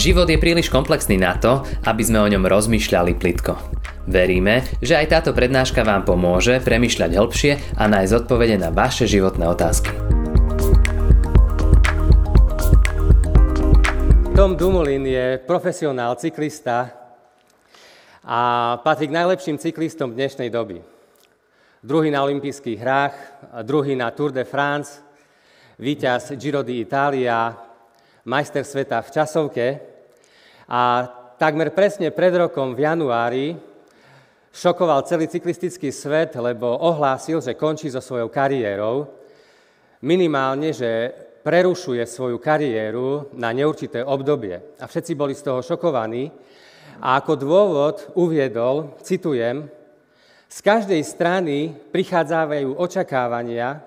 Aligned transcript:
Život 0.00 0.32
je 0.32 0.40
príliš 0.40 0.72
komplexný 0.72 1.20
na 1.20 1.36
to, 1.36 1.60
aby 1.84 2.00
sme 2.00 2.24
o 2.24 2.30
ňom 2.32 2.48
rozmýšľali 2.48 3.20
plitko. 3.20 3.52
Veríme, 4.08 4.64
že 4.80 4.96
aj 4.96 5.12
táto 5.12 5.36
prednáška 5.36 5.84
vám 5.84 6.08
pomôže 6.08 6.56
premyšľať 6.64 7.20
hĺbšie 7.20 7.52
a 7.76 7.84
nájsť 7.84 8.24
odpovede 8.24 8.56
na 8.56 8.72
vaše 8.72 9.04
životné 9.04 9.44
otázky. 9.44 9.92
Tom 14.32 14.56
Dumoulin 14.56 15.04
je 15.04 15.36
profesionál 15.44 16.16
cyklista 16.16 16.96
a 18.24 18.40
patrí 18.80 19.04
k 19.04 19.16
najlepším 19.20 19.60
cyklistom 19.60 20.16
dnešnej 20.16 20.48
doby. 20.48 20.80
Druhý 21.84 22.08
na 22.08 22.24
olympijských 22.24 22.80
hrách, 22.80 23.16
druhý 23.68 24.00
na 24.00 24.08
Tour 24.16 24.32
de 24.32 24.48
France, 24.48 25.04
víťaz 25.76 26.32
Giro 26.40 26.64
d'Italia, 26.64 27.52
majster 28.24 28.64
sveta 28.64 29.04
v 29.04 29.12
časovke 29.12 29.89
a 30.70 31.02
takmer 31.34 31.74
presne 31.74 32.14
pred 32.14 32.30
rokom 32.30 32.78
v 32.78 32.86
januári 32.86 33.46
šokoval 34.54 35.02
celý 35.02 35.26
cyklistický 35.26 35.90
svet, 35.90 36.38
lebo 36.38 36.70
ohlásil, 36.78 37.42
že 37.42 37.58
končí 37.58 37.90
so 37.90 37.98
svojou 37.98 38.30
kariérou. 38.30 39.10
Minimálne, 40.06 40.70
že 40.70 41.10
prerušuje 41.42 42.06
svoju 42.06 42.38
kariéru 42.38 43.34
na 43.34 43.50
neurčité 43.50 44.06
obdobie. 44.06 44.78
A 44.78 44.86
všetci 44.86 45.12
boli 45.18 45.34
z 45.34 45.42
toho 45.50 45.58
šokovaní. 45.58 46.30
A 47.02 47.18
ako 47.18 47.32
dôvod 47.34 47.96
uviedol, 48.14 48.94
citujem, 49.02 49.66
z 50.50 50.58
každej 50.62 51.02
strany 51.02 51.74
prichádzajú 51.90 52.78
očakávania, 52.78 53.82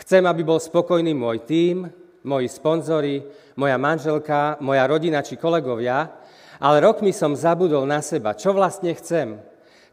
chcem, 0.00 0.24
aby 0.24 0.42
bol 0.44 0.60
spokojný 0.60 1.16
môj 1.16 1.44
tím, 1.48 1.88
moji 2.24 2.48
sponzori, 2.48 3.20
moja 3.54 3.76
manželka, 3.76 4.56
moja 4.64 4.88
rodina 4.88 5.20
či 5.20 5.36
kolegovia, 5.36 6.08
ale 6.58 6.80
rokmi 6.80 7.12
som 7.12 7.36
zabudol 7.36 7.84
na 7.84 8.00
seba. 8.00 8.32
Čo 8.32 8.56
vlastne 8.56 8.96
chcem? 8.96 9.38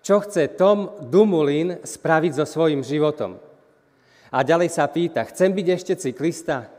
Čo 0.01 0.23
chce 0.23 0.55
Tom 0.55 0.95
Dumulin 1.11 1.83
spraviť 1.83 2.41
so 2.41 2.45
svojím 2.47 2.81
životom? 2.81 3.37
A 4.31 4.41
ďalej 4.47 4.71
sa 4.71 4.87
pýta, 4.87 5.27
chcem 5.27 5.51
byť 5.51 5.67
ešte 5.67 5.93
cyklista? 5.99 6.71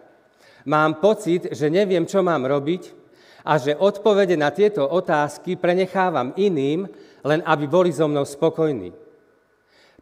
Mám 0.64 0.98
pocit, 1.04 1.52
že 1.52 1.68
neviem, 1.68 2.08
čo 2.08 2.24
mám 2.24 2.48
robiť, 2.48 3.02
a 3.42 3.58
že 3.58 3.74
odpovede 3.74 4.38
na 4.38 4.54
tieto 4.54 4.86
otázky 4.86 5.58
prenechávam 5.58 6.30
iným, 6.38 6.86
len 7.26 7.42
aby 7.42 7.66
boli 7.66 7.90
so 7.90 8.06
mnou 8.06 8.22
spokojní. 8.22 8.94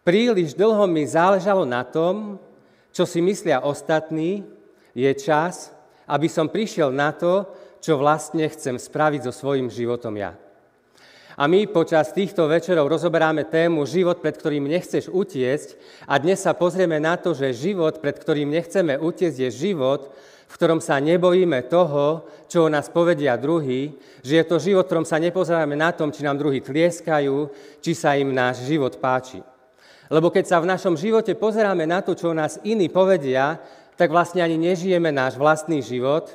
Príliš 0.05 0.57
dlho 0.57 0.85
mi 0.89 1.05
záležalo 1.05 1.65
na 1.65 1.85
tom, 1.85 2.41
čo 2.93 3.05
si 3.05 3.21
myslia 3.25 3.65
ostatní, 3.65 4.45
je 4.95 5.11
čas, 5.15 5.75
aby 6.11 6.27
som 6.27 6.51
prišiel 6.51 6.91
na 6.91 7.15
to, 7.15 7.47
čo 7.81 7.97
vlastne 7.97 8.45
chcem 8.51 8.77
spraviť 8.77 9.31
so 9.31 9.33
svojím 9.33 9.73
životom 9.73 10.15
ja. 10.19 10.37
A 11.41 11.49
my 11.49 11.65
počas 11.73 12.13
týchto 12.13 12.45
večerov 12.45 12.85
rozoberáme 12.85 13.49
tému 13.49 13.89
život, 13.89 14.21
pred 14.21 14.37
ktorým 14.37 14.69
nechceš 14.69 15.09
utiecť 15.09 15.69
a 16.05 16.21
dnes 16.21 16.37
sa 16.37 16.53
pozrieme 16.53 17.01
na 17.01 17.17
to, 17.17 17.33
že 17.33 17.57
život, 17.57 17.97
pred 17.97 18.13
ktorým 18.13 18.53
nechceme 18.53 19.01
utiecť, 19.01 19.49
je 19.49 19.51
život, 19.71 20.13
v 20.51 20.55
ktorom 20.59 20.83
sa 20.85 21.01
nebojíme 21.01 21.65
toho, 21.71 22.29
čo 22.45 22.67
o 22.67 22.73
nás 22.73 22.93
povedia 22.93 23.41
druhý, 23.41 23.95
že 24.21 24.43
je 24.43 24.45
to 24.45 24.61
život, 24.61 24.85
v 24.85 24.91
ktorom 24.91 25.07
sa 25.09 25.23
nepozeráme 25.23 25.79
na 25.79 25.95
tom, 25.97 26.13
či 26.13 26.27
nám 26.27 26.37
druhí 26.37 26.61
tlieskajú, 26.61 27.49
či 27.81 27.93
sa 27.97 28.19
im 28.21 28.35
náš 28.37 28.67
život 28.69 29.01
páči. 29.01 29.41
Lebo 30.11 30.29
keď 30.35 30.45
sa 30.45 30.59
v 30.59 30.67
našom 30.67 30.99
živote 30.99 31.39
pozeráme 31.39 31.87
na 31.87 32.03
to, 32.03 32.19
čo 32.19 32.35
o 32.35 32.37
nás 32.37 32.59
iní 32.67 32.91
povedia, 32.91 33.63
tak 34.01 34.09
vlastne 34.09 34.41
ani 34.41 34.57
nežijeme 34.57 35.13
náš 35.13 35.37
vlastný 35.37 35.85
život. 35.85 36.33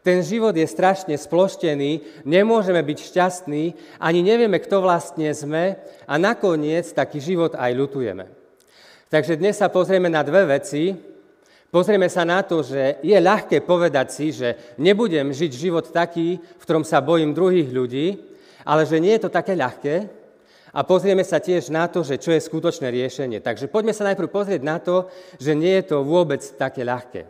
Ten 0.00 0.24
život 0.24 0.56
je 0.56 0.64
strašne 0.64 1.12
sploštený, 1.12 2.24
nemôžeme 2.24 2.80
byť 2.80 2.98
šťastní, 3.12 3.76
ani 4.00 4.24
nevieme, 4.24 4.56
kto 4.56 4.80
vlastne 4.80 5.28
sme 5.36 5.76
a 6.08 6.14
nakoniec 6.16 6.88
taký 6.88 7.20
život 7.20 7.52
aj 7.52 7.70
ľutujeme. 7.76 8.32
Takže 9.12 9.36
dnes 9.36 9.60
sa 9.60 9.68
pozrieme 9.68 10.08
na 10.08 10.24
dve 10.24 10.48
veci, 10.48 11.12
Pozrieme 11.72 12.04
sa 12.12 12.28
na 12.28 12.44
to, 12.44 12.60
že 12.60 13.00
je 13.00 13.16
ľahké 13.16 13.64
povedať 13.64 14.12
si, 14.12 14.28
že 14.28 14.76
nebudem 14.76 15.32
žiť 15.32 15.52
život 15.56 15.88
taký, 15.88 16.36
v 16.36 16.64
ktorom 16.68 16.84
sa 16.84 17.00
bojím 17.00 17.32
druhých 17.32 17.72
ľudí, 17.72 18.20
ale 18.60 18.84
že 18.84 19.00
nie 19.00 19.16
je 19.16 19.24
to 19.24 19.32
také 19.32 19.56
ľahké. 19.56 20.04
A 20.72 20.88
pozrieme 20.88 21.20
sa 21.20 21.36
tiež 21.36 21.68
na 21.68 21.84
to, 21.84 22.00
že 22.00 22.16
čo 22.16 22.32
je 22.32 22.40
skutočné 22.40 22.88
riešenie. 22.88 23.44
Takže 23.44 23.68
poďme 23.68 23.92
sa 23.92 24.08
najprv 24.08 24.28
pozrieť 24.32 24.62
na 24.64 24.80
to, 24.80 25.12
že 25.36 25.52
nie 25.52 25.76
je 25.80 25.84
to 25.92 26.00
vôbec 26.00 26.40
také 26.56 26.80
ľahké. 26.80 27.28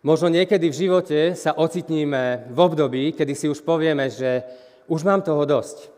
Možno 0.00 0.32
niekedy 0.32 0.72
v 0.72 0.78
živote 0.88 1.18
sa 1.36 1.52
ocitníme 1.52 2.48
v 2.48 2.58
období, 2.58 3.12
kedy 3.12 3.36
si 3.36 3.52
už 3.52 3.60
povieme, 3.60 4.08
že 4.08 4.40
už 4.88 5.04
mám 5.04 5.20
toho 5.20 5.44
dosť. 5.44 5.92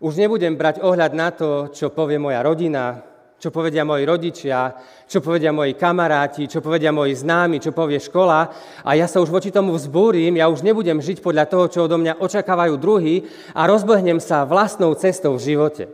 Už 0.00 0.16
nebudem 0.16 0.56
brať 0.56 0.80
ohľad 0.80 1.12
na 1.12 1.28
to, 1.28 1.68
čo 1.68 1.92
povie 1.92 2.16
moja 2.16 2.40
rodina, 2.40 3.04
čo 3.40 3.48
povedia 3.48 3.88
moji 3.88 4.04
rodičia, 4.04 4.76
čo 5.08 5.24
povedia 5.24 5.48
moji 5.48 5.72
kamaráti, 5.72 6.44
čo 6.44 6.60
povedia 6.60 6.92
moji 6.92 7.16
známi, 7.16 7.56
čo 7.56 7.72
povie 7.72 7.96
škola 7.96 8.52
a 8.84 8.90
ja 8.92 9.08
sa 9.08 9.16
už 9.16 9.32
voči 9.32 9.48
tomu 9.48 9.72
vzbúrim, 9.72 10.36
ja 10.36 10.52
už 10.52 10.60
nebudem 10.60 11.00
žiť 11.00 11.24
podľa 11.24 11.48
toho, 11.48 11.64
čo 11.72 11.88
odo 11.88 11.96
mňa 11.96 12.20
očakávajú 12.20 12.76
druhí 12.76 13.24
a 13.56 13.64
rozbehnem 13.64 14.20
sa 14.20 14.44
vlastnou 14.44 14.92
cestou 14.92 15.40
v 15.40 15.56
živote. 15.56 15.88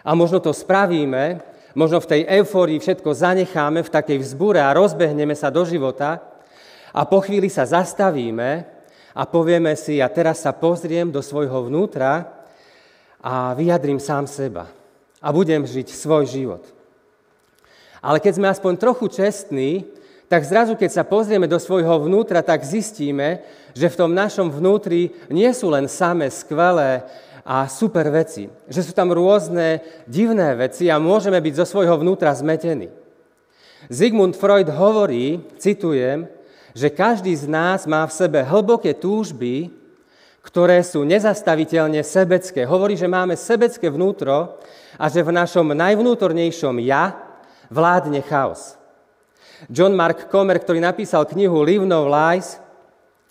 A 0.00 0.16
možno 0.16 0.40
to 0.40 0.56
spravíme, 0.56 1.44
možno 1.76 2.00
v 2.00 2.10
tej 2.16 2.22
eufórii 2.40 2.80
všetko 2.80 3.12
zanecháme 3.12 3.84
v 3.84 3.92
takej 3.92 4.18
vzbúre 4.24 4.64
a 4.64 4.72
rozbehneme 4.72 5.36
sa 5.36 5.52
do 5.52 5.68
života 5.68 6.24
a 6.96 7.04
po 7.04 7.20
chvíli 7.20 7.52
sa 7.52 7.68
zastavíme 7.68 8.64
a 9.12 9.22
povieme 9.28 9.76
si, 9.76 10.00
ja 10.00 10.08
teraz 10.08 10.48
sa 10.48 10.56
pozriem 10.56 11.12
do 11.12 11.20
svojho 11.20 11.68
vnútra 11.68 12.40
a 13.20 13.52
vyjadrím 13.52 14.00
sám 14.00 14.24
seba 14.24 14.79
a 15.20 15.28
budem 15.30 15.62
žiť 15.68 15.92
svoj 15.92 16.24
život. 16.26 16.64
Ale 18.00 18.16
keď 18.18 18.32
sme 18.40 18.48
aspoň 18.48 18.80
trochu 18.80 19.06
čestní, 19.12 19.84
tak 20.30 20.46
zrazu, 20.46 20.72
keď 20.78 20.90
sa 20.90 21.04
pozrieme 21.04 21.44
do 21.44 21.60
svojho 21.60 22.06
vnútra, 22.06 22.40
tak 22.40 22.64
zistíme, 22.64 23.44
že 23.76 23.92
v 23.92 23.98
tom 23.98 24.10
našom 24.16 24.48
vnútri 24.48 25.12
nie 25.28 25.50
sú 25.52 25.68
len 25.68 25.84
samé 25.90 26.32
skvelé 26.32 27.04
a 27.44 27.68
super 27.68 28.08
veci. 28.08 28.48
Že 28.70 28.80
sú 28.90 28.92
tam 28.94 29.12
rôzne 29.12 29.84
divné 30.08 30.54
veci 30.56 30.88
a 30.88 31.02
môžeme 31.02 31.36
byť 31.42 31.54
zo 31.60 31.66
svojho 31.66 31.98
vnútra 32.00 32.32
zmetení. 32.32 32.88
Zigmund 33.90 34.38
Freud 34.38 34.70
hovorí, 34.70 35.42
citujem, 35.58 36.30
že 36.78 36.94
každý 36.94 37.34
z 37.34 37.50
nás 37.50 37.82
má 37.90 38.06
v 38.06 38.14
sebe 38.14 38.40
hlboké 38.46 38.94
túžby, 38.94 39.72
ktoré 40.46 40.80
sú 40.86 41.02
nezastaviteľne 41.02 42.00
sebecké. 42.06 42.62
Hovorí, 42.64 42.94
že 42.94 43.10
máme 43.10 43.34
sebecké 43.34 43.90
vnútro 43.90 44.62
a 45.00 45.08
že 45.08 45.24
v 45.24 45.32
našom 45.32 45.72
najvnútornejšom 45.72 46.76
ja 46.84 47.16
vládne 47.72 48.20
chaos. 48.20 48.76
John 49.72 49.96
Mark 49.96 50.28
Comer, 50.28 50.60
ktorý 50.60 50.84
napísal 50.84 51.24
knihu 51.24 51.64
Live 51.64 51.88
No 51.88 52.04
Lies, 52.04 52.60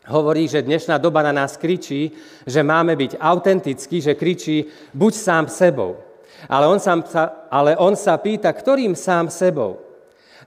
hovorí, 0.10 0.50
že 0.50 0.66
dnešná 0.66 0.98
doba 0.98 1.22
na 1.22 1.46
nás 1.46 1.54
kričí, 1.62 2.10
že 2.50 2.66
máme 2.66 2.98
byť 2.98 3.22
autentickí, 3.22 4.02
že 4.02 4.18
kričí 4.18 4.66
buď 4.98 5.14
sám 5.14 5.46
sebou. 5.46 6.02
Ale 6.50 6.66
on, 6.66 6.82
sám 6.82 7.06
sa, 7.06 7.46
ale 7.54 7.78
on 7.78 7.94
sa 7.94 8.18
pýta, 8.18 8.50
ktorým 8.50 8.98
sám 8.98 9.30
sebou. 9.30 9.78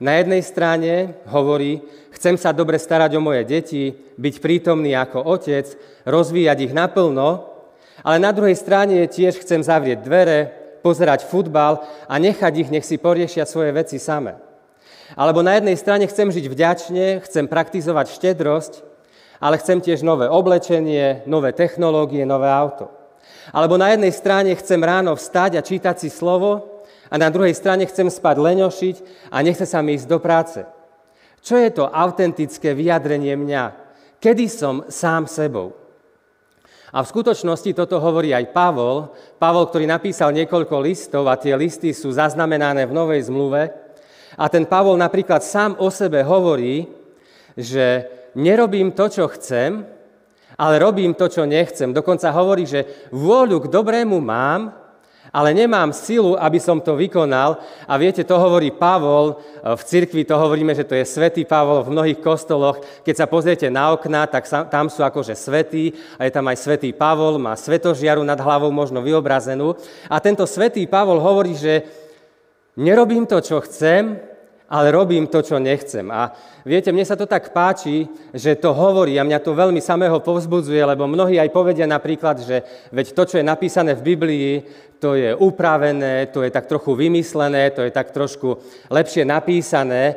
Na 0.02 0.18
jednej 0.18 0.42
strane 0.42 1.22
hovorí, 1.30 1.78
chcem 2.18 2.34
sa 2.34 2.50
dobre 2.50 2.82
starať 2.82 3.14
o 3.14 3.22
moje 3.22 3.46
deti, 3.46 3.94
byť 4.18 4.34
prítomný 4.42 4.98
ako 4.98 5.22
otec, 5.22 5.70
rozvíjať 6.02 6.58
ich 6.66 6.72
naplno, 6.74 7.46
ale 8.02 8.18
na 8.18 8.34
druhej 8.34 8.58
strane 8.58 9.06
tiež 9.06 9.38
chcem 9.38 9.62
zavrieť 9.62 10.02
dvere, 10.02 10.61
pozerať 10.82 11.24
futbal 11.30 11.86
a 12.10 12.14
nechať 12.18 12.52
ich, 12.66 12.68
nech 12.74 12.84
si 12.84 12.98
poriešia 12.98 13.46
svoje 13.46 13.70
veci 13.70 14.02
same. 14.02 14.36
Alebo 15.14 15.40
na 15.40 15.56
jednej 15.56 15.78
strane 15.78 16.04
chcem 16.10 16.28
žiť 16.28 16.46
vďačne, 16.50 17.22
chcem 17.24 17.46
praktizovať 17.46 18.12
štedrosť, 18.18 18.82
ale 19.38 19.56
chcem 19.62 19.78
tiež 19.78 20.02
nové 20.02 20.26
oblečenie, 20.26 21.22
nové 21.30 21.54
technológie, 21.54 22.26
nové 22.26 22.50
auto. 22.50 22.90
Alebo 23.54 23.78
na 23.78 23.94
jednej 23.94 24.10
strane 24.10 24.52
chcem 24.58 24.82
ráno 24.82 25.14
vstať 25.14 25.58
a 25.58 25.64
čítať 25.64 25.96
si 26.02 26.10
slovo, 26.10 26.72
a 27.12 27.20
na 27.20 27.28
druhej 27.28 27.52
strane 27.52 27.84
chcem 27.84 28.08
spať 28.08 28.40
leňošiť 28.40 28.96
a 29.28 29.44
nechce 29.44 29.68
sa 29.68 29.84
mi 29.84 30.00
ísť 30.00 30.08
do 30.08 30.16
práce. 30.16 30.64
Čo 31.44 31.60
je 31.60 31.68
to 31.68 31.84
autentické 31.84 32.72
vyjadrenie 32.72 33.36
mňa? 33.36 33.64
Kedy 34.16 34.48
som 34.48 34.88
sám 34.88 35.28
sebou? 35.28 35.76
A 36.92 37.00
v 37.00 37.08
skutočnosti 37.08 37.72
toto 37.72 37.96
hovorí 37.96 38.36
aj 38.36 38.52
Pavol. 38.52 39.08
Pavol, 39.40 39.64
ktorý 39.64 39.88
napísal 39.88 40.28
niekoľko 40.36 40.76
listov 40.84 41.24
a 41.24 41.40
tie 41.40 41.56
listy 41.56 41.96
sú 41.96 42.12
zaznamenané 42.12 42.84
v 42.84 42.92
Novej 42.92 43.32
zmluve. 43.32 43.72
A 44.36 44.44
ten 44.52 44.68
Pavol 44.68 45.00
napríklad 45.00 45.40
sám 45.40 45.80
o 45.80 45.88
sebe 45.88 46.20
hovorí, 46.20 46.84
že 47.56 48.08
nerobím 48.36 48.92
to, 48.92 49.08
čo 49.08 49.24
chcem, 49.32 49.88
ale 50.60 50.74
robím 50.76 51.16
to, 51.16 51.32
čo 51.32 51.48
nechcem. 51.48 51.96
Dokonca 51.96 52.28
hovorí, 52.28 52.68
že 52.68 53.08
vôľu 53.08 53.64
k 53.64 53.72
dobrému 53.72 54.20
mám, 54.20 54.81
ale 55.32 55.56
nemám 55.56 55.96
silu, 55.96 56.36
aby 56.36 56.60
som 56.60 56.76
to 56.76 56.92
vykonal. 56.92 57.56
A 57.88 57.96
viete, 57.96 58.20
to 58.20 58.36
hovorí 58.36 58.68
Pavol, 58.68 59.40
v 59.64 59.82
cirkvi 59.82 60.28
to 60.28 60.36
hovoríme, 60.36 60.76
že 60.76 60.84
to 60.84 60.92
je 60.92 61.08
svätý 61.08 61.48
Pavol 61.48 61.80
v 61.80 61.92
mnohých 61.96 62.20
kostoloch. 62.20 62.84
Keď 63.00 63.14
sa 63.16 63.26
pozriete 63.26 63.72
na 63.72 63.96
okna, 63.96 64.28
tak 64.28 64.44
tam 64.68 64.92
sú 64.92 65.00
akože 65.00 65.32
svetí 65.32 65.96
a 66.20 66.28
je 66.28 66.32
tam 66.36 66.44
aj 66.52 66.60
svätý 66.60 66.92
Pavol, 66.92 67.40
má 67.40 67.56
svetožiaru 67.56 68.20
nad 68.20 68.36
hlavou 68.36 68.68
možno 68.68 69.00
vyobrazenú. 69.00 69.72
A 70.12 70.20
tento 70.20 70.44
svätý 70.44 70.84
Pavol 70.84 71.16
hovorí, 71.16 71.56
že 71.56 71.88
nerobím 72.76 73.24
to, 73.24 73.40
čo 73.40 73.64
chcem, 73.64 74.31
ale 74.72 74.88
robím 74.88 75.28
to, 75.28 75.44
čo 75.44 75.60
nechcem. 75.60 76.08
A 76.08 76.32
viete, 76.64 76.88
mne 76.88 77.04
sa 77.04 77.12
to 77.12 77.28
tak 77.28 77.52
páči, 77.52 78.08
že 78.32 78.56
to 78.56 78.72
hovorí 78.72 79.20
a 79.20 79.26
mňa 79.28 79.44
to 79.44 79.52
veľmi 79.52 79.84
samého 79.84 80.16
povzbudzuje, 80.24 80.80
lebo 80.80 81.04
mnohí 81.04 81.36
aj 81.36 81.52
povedia 81.52 81.84
napríklad, 81.84 82.40
že 82.40 82.88
veď 82.88 83.12
to, 83.12 83.22
čo 83.28 83.36
je 83.36 83.44
napísané 83.44 83.92
v 83.92 84.16
Biblii, 84.16 84.50
to 84.96 85.12
je 85.12 85.36
upravené, 85.36 86.32
to 86.32 86.40
je 86.40 86.48
tak 86.48 86.64
trochu 86.64 86.96
vymyslené, 86.96 87.68
to 87.76 87.84
je 87.84 87.92
tak 87.92 88.16
trošku 88.16 88.56
lepšie 88.88 89.28
napísané. 89.28 90.16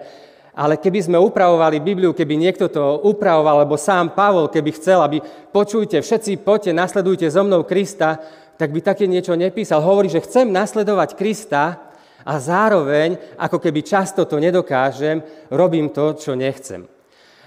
Ale 0.56 0.80
keby 0.80 1.04
sme 1.04 1.20
upravovali 1.20 1.84
Bibliu, 1.84 2.16
keby 2.16 2.40
niekto 2.40 2.72
to 2.72 3.04
upravoval, 3.04 3.60
alebo 3.60 3.76
sám 3.76 4.16
Pavol, 4.16 4.48
keby 4.48 4.72
chcel, 4.80 5.04
aby 5.04 5.20
počujte, 5.52 6.00
všetci 6.00 6.40
poďte, 6.48 6.72
nasledujte 6.72 7.28
so 7.28 7.44
mnou 7.44 7.68
Krista, 7.68 8.24
tak 8.56 8.72
by 8.72 8.80
také 8.80 9.04
niečo 9.04 9.36
nepísal. 9.36 9.84
Hovorí, 9.84 10.08
že 10.08 10.24
chcem 10.24 10.48
nasledovať 10.48 11.20
Krista, 11.20 11.85
a 12.26 12.42
zároveň, 12.42 13.38
ako 13.38 13.62
keby 13.62 13.86
často 13.86 14.26
to 14.26 14.42
nedokážem, 14.42 15.22
robím 15.54 15.94
to, 15.94 16.18
čo 16.18 16.34
nechcem. 16.34 16.90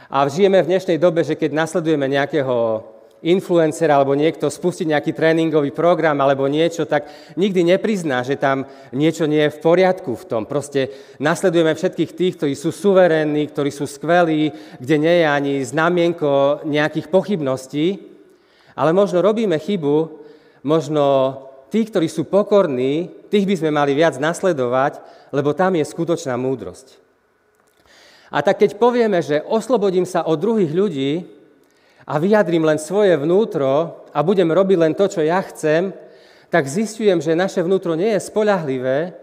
A 0.08 0.24
žijeme 0.30 0.62
v 0.62 0.70
dnešnej 0.70 0.96
dobe, 0.96 1.26
že 1.26 1.36
keď 1.36 1.52
nasledujeme 1.52 2.08
nejakého 2.08 2.86
influencera 3.18 3.98
alebo 3.98 4.14
niekto 4.14 4.46
spustí 4.46 4.86
nejaký 4.86 5.10
tréningový 5.10 5.74
program 5.74 6.22
alebo 6.22 6.46
niečo, 6.46 6.86
tak 6.86 7.10
nikdy 7.34 7.66
neprizná, 7.66 8.22
že 8.22 8.38
tam 8.38 8.62
niečo 8.94 9.26
nie 9.26 9.42
je 9.50 9.54
v 9.58 9.62
poriadku 9.62 10.14
v 10.14 10.24
tom. 10.30 10.42
Proste 10.46 10.94
nasledujeme 11.18 11.74
všetkých 11.74 12.14
tých, 12.14 12.34
ktorí 12.38 12.54
sú 12.54 12.70
suverénni, 12.70 13.50
ktorí 13.50 13.74
sú 13.74 13.90
skvelí, 13.90 14.54
kde 14.78 14.96
nie 15.02 15.14
je 15.18 15.26
ani 15.26 15.54
znamienko 15.66 16.62
nejakých 16.70 17.10
pochybností, 17.10 17.98
ale 18.78 18.94
možno 18.94 19.18
robíme 19.18 19.58
chybu, 19.58 19.96
možno 20.62 21.04
tí, 21.68 21.84
ktorí 21.86 22.08
sú 22.08 22.28
pokorní, 22.28 23.08
tých 23.28 23.44
by 23.44 23.54
sme 23.60 23.70
mali 23.72 23.92
viac 23.92 24.16
nasledovať, 24.16 25.00
lebo 25.32 25.52
tam 25.52 25.76
je 25.76 25.84
skutočná 25.84 26.34
múdrosť. 26.36 26.96
A 28.28 28.44
tak 28.44 28.60
keď 28.60 28.76
povieme, 28.76 29.24
že 29.24 29.40
oslobodím 29.44 30.04
sa 30.04 30.24
od 30.24 30.36
druhých 30.36 30.72
ľudí 30.72 31.24
a 32.04 32.20
vyjadrím 32.20 32.64
len 32.64 32.76
svoje 32.76 33.16
vnútro 33.16 34.04
a 34.12 34.20
budem 34.20 34.48
robiť 34.48 34.76
len 34.76 34.92
to, 34.92 35.08
čo 35.08 35.24
ja 35.24 35.40
chcem, 35.44 35.92
tak 36.48 36.68
zistujem, 36.68 37.20
že 37.20 37.36
naše 37.36 37.60
vnútro 37.64 37.96
nie 37.96 38.16
je 38.16 38.24
spolahlivé 38.24 39.16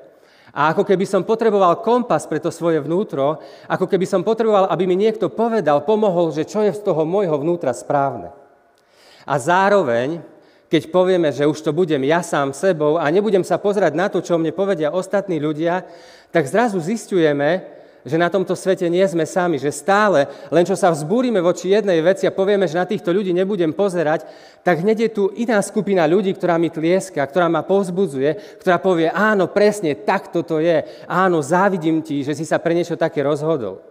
a 0.56 0.72
ako 0.72 0.88
keby 0.88 1.04
som 1.04 1.28
potreboval 1.28 1.84
kompas 1.84 2.24
pre 2.30 2.40
to 2.40 2.48
svoje 2.48 2.80
vnútro, 2.80 3.44
ako 3.68 3.92
keby 3.92 4.08
som 4.08 4.24
potreboval, 4.24 4.72
aby 4.72 4.88
mi 4.88 4.96
niekto 4.96 5.28
povedal, 5.28 5.84
pomohol, 5.84 6.32
že 6.32 6.48
čo 6.48 6.64
je 6.64 6.72
z 6.72 6.80
toho 6.80 7.04
môjho 7.04 7.36
vnútra 7.36 7.76
správne. 7.76 8.32
A 9.26 9.36
zároveň 9.36 10.22
keď 10.70 10.90
povieme, 10.90 11.30
že 11.30 11.46
už 11.46 11.62
to 11.62 11.72
budem 11.72 12.02
ja 12.04 12.26
sám 12.26 12.52
sebou 12.52 12.98
a 12.98 13.06
nebudem 13.14 13.46
sa 13.46 13.62
pozerať 13.62 13.94
na 13.94 14.10
to, 14.10 14.22
čo 14.22 14.42
mne 14.42 14.50
povedia 14.52 14.90
ostatní 14.90 15.38
ľudia, 15.38 15.86
tak 16.34 16.50
zrazu 16.50 16.82
zistujeme, 16.82 17.76
že 18.06 18.22
na 18.22 18.30
tomto 18.30 18.54
svete 18.54 18.86
nie 18.86 19.02
sme 19.10 19.26
sami, 19.26 19.58
že 19.58 19.74
stále, 19.74 20.30
len 20.54 20.62
čo 20.62 20.78
sa 20.78 20.94
vzbúrime 20.94 21.42
voči 21.42 21.74
jednej 21.74 22.06
veci 22.06 22.30
a 22.30 22.36
povieme, 22.38 22.70
že 22.70 22.78
na 22.78 22.86
týchto 22.86 23.10
ľudí 23.10 23.34
nebudem 23.34 23.74
pozerať, 23.74 24.30
tak 24.62 24.86
hneď 24.86 25.10
je 25.10 25.10
tu 25.10 25.24
iná 25.42 25.58
skupina 25.66 26.06
ľudí, 26.06 26.38
ktorá 26.38 26.62
mi 26.62 26.70
tlieska, 26.70 27.26
ktorá 27.26 27.50
ma 27.50 27.66
povzbudzuje, 27.66 28.62
ktorá 28.62 28.78
povie, 28.78 29.10
áno, 29.10 29.50
presne, 29.50 29.98
takto 29.98 30.46
to 30.46 30.62
je, 30.62 30.86
áno, 31.10 31.42
závidím 31.42 32.06
ti, 32.06 32.22
že 32.22 32.38
si 32.38 32.46
sa 32.46 32.62
pre 32.62 32.78
niečo 32.78 32.94
také 32.94 33.26
rozhodol. 33.26 33.82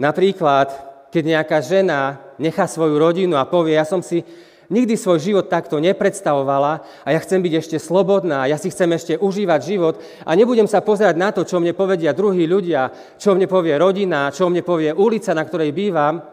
Napríklad, 0.00 0.72
keď 1.12 1.22
nejaká 1.36 1.60
žena 1.60 2.16
nechá 2.40 2.64
svoju 2.64 2.96
rodinu 2.96 3.36
a 3.36 3.44
povie, 3.44 3.76
ja 3.76 3.84
som 3.84 4.00
si 4.00 4.24
nikdy 4.72 4.96
svoj 4.96 5.20
život 5.20 5.46
takto 5.52 5.76
nepredstavovala 5.76 7.04
a 7.04 7.08
ja 7.12 7.20
chcem 7.20 7.44
byť 7.44 7.54
ešte 7.60 7.76
slobodná, 7.76 8.48
ja 8.48 8.56
si 8.56 8.72
chcem 8.72 8.88
ešte 8.96 9.14
užívať 9.20 9.60
život 9.60 10.00
a 10.24 10.32
nebudem 10.32 10.64
sa 10.64 10.80
pozerať 10.80 11.20
na 11.20 11.28
to, 11.30 11.44
čo 11.44 11.60
mne 11.60 11.76
povedia 11.76 12.16
druhí 12.16 12.48
ľudia, 12.48 12.88
čo 13.20 13.36
mne 13.36 13.44
povie 13.44 13.76
rodina, 13.76 14.32
čo 14.32 14.48
mne 14.48 14.64
povie 14.64 14.90
ulica, 14.96 15.36
na 15.36 15.44
ktorej 15.44 15.76
bývam. 15.76 16.24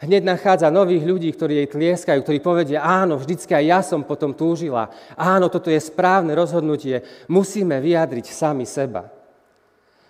Hneď 0.00 0.24
nachádza 0.24 0.72
nových 0.72 1.04
ľudí, 1.04 1.28
ktorí 1.28 1.60
jej 1.60 1.68
tlieskajú, 1.68 2.24
ktorí 2.24 2.40
povedia, 2.40 2.80
áno, 2.80 3.20
vždycky 3.20 3.52
aj 3.52 3.64
ja 3.68 3.80
som 3.84 4.00
potom 4.00 4.32
túžila. 4.32 4.88
Áno, 5.12 5.52
toto 5.52 5.68
je 5.68 5.76
správne 5.76 6.32
rozhodnutie. 6.32 7.04
Musíme 7.28 7.76
vyjadriť 7.84 8.32
sami 8.32 8.64
seba. 8.64 9.12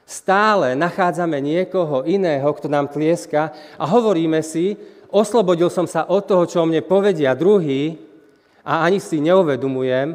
Stále 0.06 0.78
nachádzame 0.78 1.42
niekoho 1.42 2.06
iného, 2.06 2.46
kto 2.54 2.70
nám 2.70 2.90
tlieska 2.90 3.50
a 3.78 3.84
hovoríme 3.86 4.42
si, 4.46 4.78
Oslobodil 5.10 5.66
som 5.70 5.90
sa 5.90 6.06
od 6.06 6.22
toho, 6.22 6.46
čo 6.46 6.62
o 6.62 6.68
mne 6.70 6.86
povedia 6.86 7.34
druhý 7.34 7.98
a 8.62 8.86
ani 8.86 9.02
si 9.02 9.18
neuvedomujem, 9.18 10.14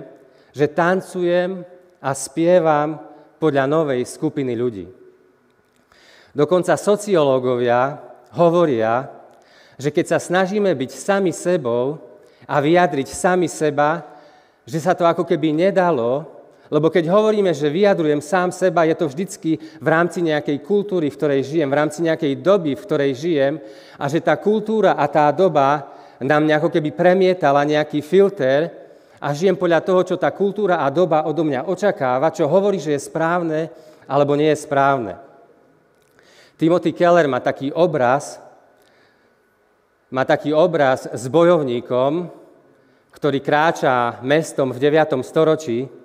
že 0.56 0.72
tancujem 0.72 1.68
a 2.00 2.10
spievam 2.16 3.00
podľa 3.36 3.68
novej 3.68 4.08
skupiny 4.08 4.56
ľudí. 4.56 4.88
Dokonca 6.36 6.76
sociológovia 6.80 8.00
hovoria, 8.36 9.08
že 9.76 9.92
keď 9.92 10.16
sa 10.16 10.20
snažíme 10.20 10.72
byť 10.72 10.92
sami 10.92 11.32
sebou 11.36 12.00
a 12.48 12.56
vyjadriť 12.60 13.08
sami 13.12 13.48
seba, 13.52 14.04
že 14.68 14.80
sa 14.80 14.96
to 14.96 15.04
ako 15.04 15.28
keby 15.28 15.52
nedalo, 15.52 16.35
lebo 16.74 16.90
keď 16.90 17.14
hovoríme, 17.14 17.54
že 17.54 17.70
vyjadrujem 17.70 18.22
sám 18.22 18.50
seba, 18.50 18.90
je 18.90 18.98
to 18.98 19.06
vždycky 19.06 19.62
v 19.62 19.88
rámci 19.88 20.26
nejakej 20.26 20.66
kultúry, 20.66 21.14
v 21.14 21.18
ktorej 21.18 21.42
žijem, 21.46 21.70
v 21.70 21.78
rámci 21.78 22.02
nejakej 22.02 22.42
doby, 22.42 22.74
v 22.74 22.86
ktorej 22.86 23.12
žijem 23.14 23.54
a 24.02 24.06
že 24.10 24.18
tá 24.18 24.34
kultúra 24.34 24.98
a 24.98 25.06
tá 25.06 25.30
doba 25.30 25.94
nám 26.18 26.42
nejako 26.48 26.74
keby 26.74 26.90
premietala 26.96 27.62
nejaký 27.62 28.02
filter 28.02 28.74
a 29.22 29.30
žijem 29.34 29.54
podľa 29.54 29.82
toho, 29.86 30.02
čo 30.02 30.16
tá 30.18 30.34
kultúra 30.34 30.82
a 30.82 30.90
doba 30.90 31.30
odo 31.30 31.46
mňa 31.46 31.70
očakáva, 31.70 32.34
čo 32.34 32.50
hovorí, 32.50 32.82
že 32.82 32.98
je 32.98 33.06
správne 33.06 33.70
alebo 34.10 34.34
nie 34.34 34.50
je 34.50 34.66
správne. 34.66 35.22
Timothy 36.56 36.96
Keller 36.96 37.28
má 37.28 37.44
taký 37.44 37.70
obraz, 37.76 38.40
má 40.10 40.24
taký 40.24 40.56
obraz 40.56 41.06
s 41.12 41.28
bojovníkom, 41.28 42.32
ktorý 43.12 43.40
kráča 43.44 44.24
mestom 44.24 44.72
v 44.72 44.80
9. 44.80 45.20
storočí 45.22 46.05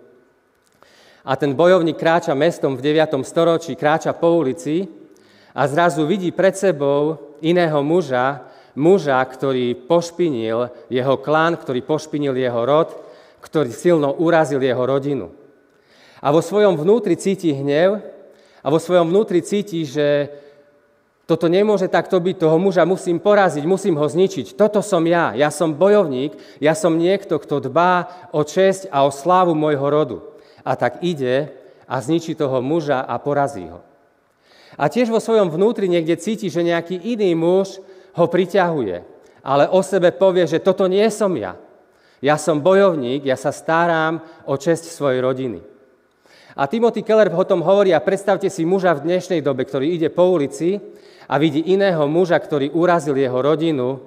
a 1.25 1.37
ten 1.37 1.53
bojovník 1.53 2.01
kráča 2.01 2.33
mestom 2.33 2.77
v 2.77 2.97
9. 2.97 3.21
storočí, 3.25 3.77
kráča 3.77 4.17
po 4.17 4.41
ulici 4.41 4.89
a 5.53 5.69
zrazu 5.69 6.09
vidí 6.09 6.33
pred 6.33 6.57
sebou 6.57 7.37
iného 7.45 7.81
muža, 7.85 8.49
muža, 8.73 9.21
ktorý 9.21 9.77
pošpinil 9.85 10.89
jeho 10.89 11.17
klán, 11.21 11.61
ktorý 11.61 11.85
pošpinil 11.85 12.33
jeho 12.33 12.63
rod, 12.65 12.89
ktorý 13.45 13.69
silno 13.73 14.17
urazil 14.17 14.61
jeho 14.61 14.81
rodinu. 14.81 15.33
A 16.21 16.33
vo 16.33 16.45
svojom 16.45 16.77
vnútri 16.77 17.17
cíti 17.17 17.53
hnev 17.53 18.01
a 18.61 18.67
vo 18.69 18.77
svojom 18.77 19.09
vnútri 19.09 19.41
cíti, 19.41 19.85
že 19.89 20.29
toto 21.25 21.47
nemôže 21.47 21.87
takto 21.87 22.19
byť, 22.19 22.37
toho 22.43 22.59
muža 22.59 22.83
musím 22.83 23.23
poraziť, 23.23 23.63
musím 23.63 23.95
ho 23.97 24.05
zničiť. 24.05 24.59
Toto 24.59 24.83
som 24.83 25.01
ja, 25.07 25.33
ja 25.33 25.49
som 25.49 25.79
bojovník, 25.79 26.35
ja 26.59 26.75
som 26.75 26.99
niekto, 26.99 27.39
kto 27.39 27.71
dbá 27.71 28.11
o 28.35 28.43
česť 28.43 28.91
a 28.91 29.07
o 29.07 29.15
slávu 29.15 29.55
môjho 29.55 29.87
rodu 29.87 30.30
a 30.65 30.73
tak 30.77 31.03
ide 31.03 31.53
a 31.91 31.99
zničí 31.99 32.39
toho 32.39 32.63
muža 32.63 33.03
a 33.03 33.19
porazí 33.19 33.67
ho. 33.67 33.83
A 34.79 34.87
tiež 34.87 35.11
vo 35.11 35.19
svojom 35.19 35.51
vnútri 35.51 35.91
niekde 35.91 36.15
cíti, 36.15 36.47
že 36.47 36.63
nejaký 36.63 36.95
iný 37.03 37.35
muž 37.35 37.83
ho 38.15 38.27
priťahuje, 38.31 39.03
ale 39.43 39.65
o 39.69 39.83
sebe 39.83 40.15
povie, 40.15 40.47
že 40.47 40.63
toto 40.63 40.87
nie 40.87 41.05
som 41.11 41.35
ja. 41.35 41.59
Ja 42.21 42.37
som 42.37 42.61
bojovník, 42.61 43.25
ja 43.25 43.35
sa 43.35 43.51
starám 43.51 44.21
o 44.45 44.55
česť 44.55 44.93
svojej 44.93 45.25
rodiny. 45.25 45.61
A 46.53 46.69
Timothy 46.69 47.01
Keller 47.01 47.33
o 47.33 47.49
tom 47.49 47.65
hovorí 47.65 47.97
a 47.97 48.05
predstavte 48.05 48.53
si 48.53 48.69
muža 48.69 48.93
v 48.93 49.09
dnešnej 49.09 49.41
dobe, 49.41 49.65
ktorý 49.65 49.97
ide 49.97 50.13
po 50.13 50.29
ulici 50.29 50.77
a 51.25 51.41
vidí 51.41 51.73
iného 51.73 52.05
muža, 52.05 52.37
ktorý 52.37 52.75
urazil 52.77 53.17
jeho 53.17 53.41
rodinu, 53.41 54.03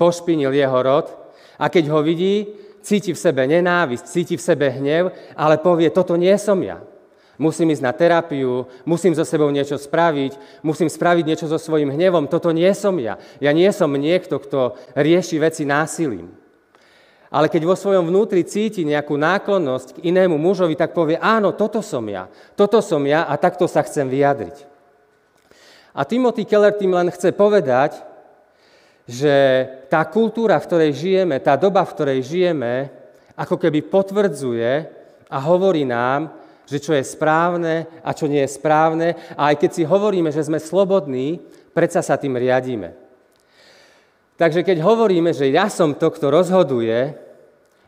pošpinil 0.00 0.54
jeho 0.56 0.80
rod 0.80 1.12
a 1.60 1.68
keď 1.68 1.92
ho 1.92 2.00
vidí, 2.00 2.48
cíti 2.82 3.12
v 3.12 3.18
sebe 3.18 3.46
nenávisť, 3.46 4.04
cíti 4.08 4.34
v 4.36 4.42
sebe 4.42 4.68
hnev, 4.68 5.12
ale 5.36 5.56
povie, 5.60 5.88
toto 5.92 6.16
nie 6.16 6.32
som 6.40 6.60
ja. 6.60 6.80
Musím 7.40 7.72
ísť 7.72 7.80
na 7.80 7.96
terapiu, 7.96 8.68
musím 8.84 9.16
so 9.16 9.24
sebou 9.24 9.48
niečo 9.48 9.80
spraviť, 9.80 10.60
musím 10.60 10.92
spraviť 10.92 11.24
niečo 11.24 11.48
so 11.48 11.56
svojím 11.56 11.96
hnevom. 11.96 12.28
Toto 12.28 12.52
nie 12.52 12.68
som 12.76 12.92
ja. 13.00 13.16
Ja 13.40 13.56
nie 13.56 13.72
som 13.72 13.88
niekto, 13.96 14.36
kto 14.36 14.76
rieši 14.92 15.40
veci 15.40 15.64
násilím. 15.64 16.36
Ale 17.32 17.48
keď 17.48 17.62
vo 17.64 17.78
svojom 17.78 18.12
vnútri 18.12 18.44
cíti 18.44 18.84
nejakú 18.84 19.16
náklonnosť 19.16 19.96
k 19.96 20.12
inému 20.12 20.36
mužovi, 20.36 20.76
tak 20.76 20.92
povie, 20.92 21.16
áno, 21.16 21.56
toto 21.56 21.80
som 21.80 22.04
ja. 22.04 22.28
Toto 22.60 22.84
som 22.84 23.00
ja 23.08 23.24
a 23.24 23.38
takto 23.40 23.64
sa 23.64 23.86
chcem 23.88 24.04
vyjadriť. 24.10 24.68
A 25.96 26.04
Timothy 26.04 26.44
Keller 26.44 26.76
tým 26.76 26.92
len 26.92 27.08
chce 27.08 27.32
povedať, 27.32 28.09
že 29.10 29.66
tá 29.90 30.06
kultúra, 30.06 30.62
v 30.62 30.68
ktorej 30.70 30.92
žijeme, 30.94 31.42
tá 31.42 31.58
doba, 31.58 31.82
v 31.82 31.94
ktorej 31.98 32.18
žijeme, 32.22 32.86
ako 33.34 33.58
keby 33.58 33.82
potvrdzuje 33.90 34.72
a 35.26 35.36
hovorí 35.42 35.82
nám, 35.82 36.30
že 36.70 36.78
čo 36.78 36.94
je 36.94 37.02
správne 37.02 37.90
a 38.06 38.14
čo 38.14 38.30
nie 38.30 38.46
je 38.46 38.54
správne. 38.54 39.18
A 39.34 39.50
aj 39.50 39.66
keď 39.66 39.70
si 39.74 39.82
hovoríme, 39.82 40.30
že 40.30 40.46
sme 40.46 40.62
slobodní, 40.62 41.42
predsa 41.74 42.06
sa 42.06 42.14
tým 42.14 42.38
riadíme. 42.38 42.94
Takže 44.38 44.62
keď 44.62 44.78
hovoríme, 44.78 45.34
že 45.34 45.50
ja 45.50 45.66
som 45.66 45.90
to, 45.90 46.06
kto 46.06 46.30
rozhoduje, 46.30 47.18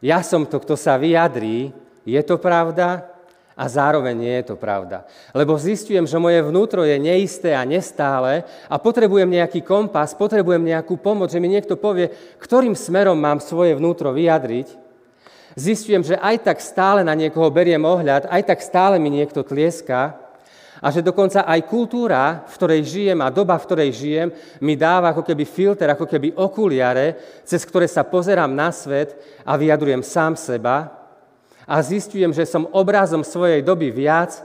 ja 0.02 0.18
som 0.26 0.42
to, 0.42 0.58
kto 0.58 0.74
sa 0.74 0.98
vyjadrí, 0.98 1.70
je 2.02 2.18
to 2.26 2.34
pravda 2.42 3.11
a 3.56 3.64
zároveň 3.68 4.14
nie 4.16 4.34
je 4.40 4.52
to 4.52 4.56
pravda. 4.56 5.04
Lebo 5.36 5.60
zistujem, 5.60 6.08
že 6.08 6.20
moje 6.20 6.40
vnútro 6.40 6.84
je 6.84 6.96
neisté 6.96 7.52
a 7.52 7.68
nestále 7.68 8.44
a 8.68 8.76
potrebujem 8.80 9.28
nejaký 9.28 9.60
kompas, 9.60 10.16
potrebujem 10.16 10.62
nejakú 10.62 10.96
pomoc, 10.96 11.28
že 11.28 11.40
mi 11.40 11.52
niekto 11.52 11.76
povie, 11.76 12.08
ktorým 12.40 12.72
smerom 12.72 13.16
mám 13.16 13.38
svoje 13.40 13.76
vnútro 13.76 14.12
vyjadriť 14.12 14.82
zistujem, 15.56 16.00
že 16.00 16.16
aj 16.16 16.48
tak 16.48 16.58
stále 16.64 17.04
na 17.04 17.12
niekoho 17.12 17.52
beriem 17.52 17.84
ohľad, 17.84 18.28
aj 18.28 18.42
tak 18.48 18.64
stále 18.64 18.96
mi 18.96 19.12
niekto 19.12 19.44
tlieska 19.44 20.16
a 20.82 20.90
že 20.90 21.04
dokonca 21.04 21.46
aj 21.46 21.68
kultúra, 21.70 22.42
v 22.48 22.54
ktorej 22.58 22.80
žijem 22.82 23.18
a 23.22 23.30
doba, 23.30 23.54
v 23.54 23.66
ktorej 23.70 23.90
žijem, 23.94 24.28
mi 24.58 24.74
dáva 24.74 25.14
ako 25.14 25.22
keby 25.22 25.44
filter, 25.46 25.86
ako 25.94 26.10
keby 26.10 26.34
okuliare, 26.34 27.14
cez 27.46 27.62
ktoré 27.62 27.86
sa 27.86 28.02
pozerám 28.02 28.50
na 28.50 28.74
svet 28.74 29.14
a 29.46 29.54
vyjadrujem 29.54 30.02
sám 30.02 30.34
seba 30.34 31.01
a 31.66 31.78
zistujem, 31.82 32.34
že 32.34 32.48
som 32.48 32.70
obrazom 32.70 33.22
svojej 33.22 33.62
doby 33.62 33.94
viac, 33.94 34.42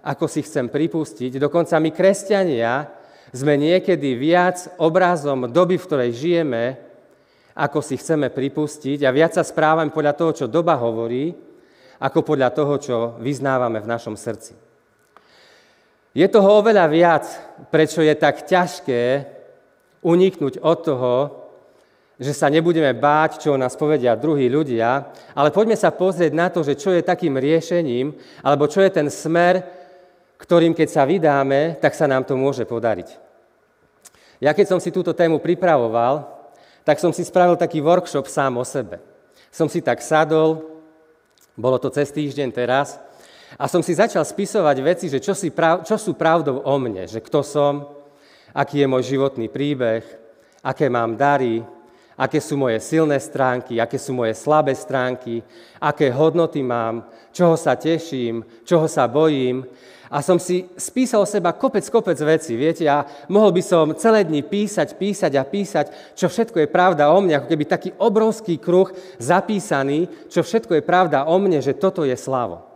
ako 0.00 0.26
si 0.30 0.40
chcem 0.40 0.70
pripustiť. 0.70 1.36
Dokonca 1.36 1.76
my, 1.76 1.90
kresťania, 1.92 2.88
sme 3.30 3.54
niekedy 3.54 4.18
viac 4.18 4.66
obrazom 4.80 5.46
doby, 5.50 5.78
v 5.78 5.86
ktorej 5.86 6.10
žijeme, 6.16 6.64
ako 7.54 7.78
si 7.84 7.98
chceme 7.98 8.30
pripustiť 8.30 9.06
a 9.06 9.14
viac 9.14 9.36
sa 9.36 9.46
správame 9.46 9.94
podľa 9.94 10.14
toho, 10.16 10.32
čo 10.34 10.46
doba 10.50 10.74
hovorí, 10.78 11.34
ako 12.00 12.24
podľa 12.24 12.50
toho, 12.56 12.74
čo 12.80 12.96
vyznávame 13.20 13.78
v 13.78 13.90
našom 13.90 14.16
srdci. 14.16 14.56
Je 16.10 16.26
toho 16.26 16.58
oveľa 16.58 16.90
viac, 16.90 17.24
prečo 17.70 18.02
je 18.02 18.14
tak 18.18 18.48
ťažké 18.48 19.30
uniknúť 20.02 20.58
od 20.58 20.78
toho, 20.82 21.14
že 22.20 22.36
sa 22.36 22.52
nebudeme 22.52 22.92
báť, 22.92 23.48
čo 23.48 23.56
nás 23.56 23.72
povedia 23.80 24.12
druhí 24.12 24.52
ľudia, 24.52 25.08
ale 25.32 25.48
poďme 25.48 25.72
sa 25.72 25.88
pozrieť 25.88 26.32
na 26.36 26.52
to, 26.52 26.60
že 26.60 26.76
čo 26.76 26.92
je 26.92 27.00
takým 27.00 27.40
riešením, 27.40 28.12
alebo 28.44 28.68
čo 28.68 28.84
je 28.84 28.92
ten 28.92 29.08
smer, 29.08 29.64
ktorým 30.36 30.76
keď 30.76 30.88
sa 30.92 31.08
vydáme, 31.08 31.80
tak 31.80 31.96
sa 31.96 32.04
nám 32.04 32.28
to 32.28 32.36
môže 32.36 32.68
podariť. 32.68 33.16
Ja 34.44 34.52
keď 34.52 34.76
som 34.76 34.80
si 34.84 34.92
túto 34.92 35.16
tému 35.16 35.40
pripravoval, 35.40 36.28
tak 36.84 37.00
som 37.00 37.08
si 37.08 37.24
spravil 37.24 37.56
taký 37.56 37.80
workshop 37.80 38.28
sám 38.28 38.60
o 38.60 38.64
sebe. 38.68 39.00
Som 39.48 39.72
si 39.72 39.80
tak 39.80 40.04
sadol, 40.04 40.60
bolo 41.56 41.80
to 41.80 41.88
cez 41.88 42.12
týždeň 42.12 42.52
teraz, 42.52 43.00
a 43.56 43.64
som 43.66 43.82
si 43.82 43.96
začal 43.96 44.22
spisovať 44.22 44.76
veci, 44.84 45.06
že 45.08 45.18
čo, 45.18 45.34
si 45.34 45.50
prav, 45.50 45.82
čo 45.82 45.96
sú 45.96 46.14
pravdou 46.14 46.62
o 46.62 46.74
mne, 46.76 47.08
že 47.08 47.18
kto 47.18 47.42
som, 47.42 47.88
aký 48.52 48.84
je 48.84 48.86
môj 48.86 49.02
životný 49.16 49.50
príbeh, 49.50 50.04
aké 50.62 50.86
mám 50.86 51.18
dary, 51.18 51.64
aké 52.20 52.36
sú 52.36 52.60
moje 52.60 52.76
silné 52.84 53.16
stránky, 53.16 53.80
aké 53.80 53.96
sú 53.96 54.12
moje 54.12 54.36
slabé 54.36 54.76
stránky, 54.76 55.40
aké 55.80 56.12
hodnoty 56.12 56.60
mám, 56.60 57.08
čoho 57.32 57.56
sa 57.56 57.72
teším, 57.80 58.44
čoho 58.68 58.84
sa 58.84 59.08
bojím 59.08 59.64
a 60.10 60.26
som 60.26 60.42
si 60.42 60.66
spísal 60.74 61.22
seba 61.22 61.54
kopec, 61.54 61.86
kopec 61.86 62.18
veci, 62.18 62.58
viete, 62.58 62.82
a 62.90 63.06
mohol 63.30 63.54
by 63.54 63.62
som 63.62 63.94
celé 63.94 64.26
dni 64.26 64.42
písať, 64.42 64.98
písať 64.98 65.32
a 65.38 65.46
písať, 65.46 65.86
čo 66.18 66.26
všetko 66.26 66.66
je 66.66 66.68
pravda 66.68 67.14
o 67.14 67.18
mne, 67.22 67.38
ako 67.38 67.46
keby 67.46 67.64
taký 67.64 67.90
obrovský 67.94 68.58
kruh 68.58 68.90
zapísaný, 69.22 70.10
čo 70.26 70.42
všetko 70.42 70.76
je 70.76 70.82
pravda 70.82 71.30
o 71.30 71.36
mne, 71.38 71.62
že 71.62 71.78
toto 71.78 72.02
je 72.02 72.18
slavo. 72.18 72.66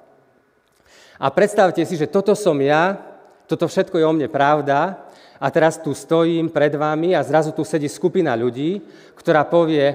A 1.18 1.26
predstavte 1.34 1.82
si, 1.82 1.98
že 1.98 2.06
toto 2.06 2.38
som 2.38 2.54
ja, 2.62 3.02
toto 3.50 3.66
všetko 3.66 3.98
je 3.98 4.06
o 4.06 4.14
mne 4.14 4.30
pravda 4.30 5.03
a 5.44 5.52
teraz 5.52 5.76
tu 5.76 5.92
stojím 5.92 6.48
pred 6.48 6.72
vami 6.72 7.12
a 7.12 7.20
zrazu 7.20 7.52
tu 7.52 7.68
sedí 7.68 7.84
skupina 7.84 8.32
ľudí, 8.32 8.80
ktorá 9.12 9.44
povie, 9.44 9.92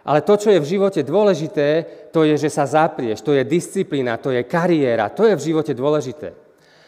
ale 0.00 0.24
to, 0.24 0.40
čo 0.40 0.48
je 0.48 0.64
v 0.64 0.70
živote 0.80 1.04
dôležité, 1.04 1.68
to 2.08 2.24
je, 2.24 2.40
že 2.40 2.48
sa 2.48 2.64
zaprieš, 2.64 3.20
to 3.20 3.36
je 3.36 3.44
disciplína, 3.44 4.16
to 4.16 4.32
je 4.32 4.40
kariéra, 4.48 5.12
to 5.12 5.28
je 5.28 5.36
v 5.36 5.44
živote 5.52 5.76
dôležité. 5.76 6.32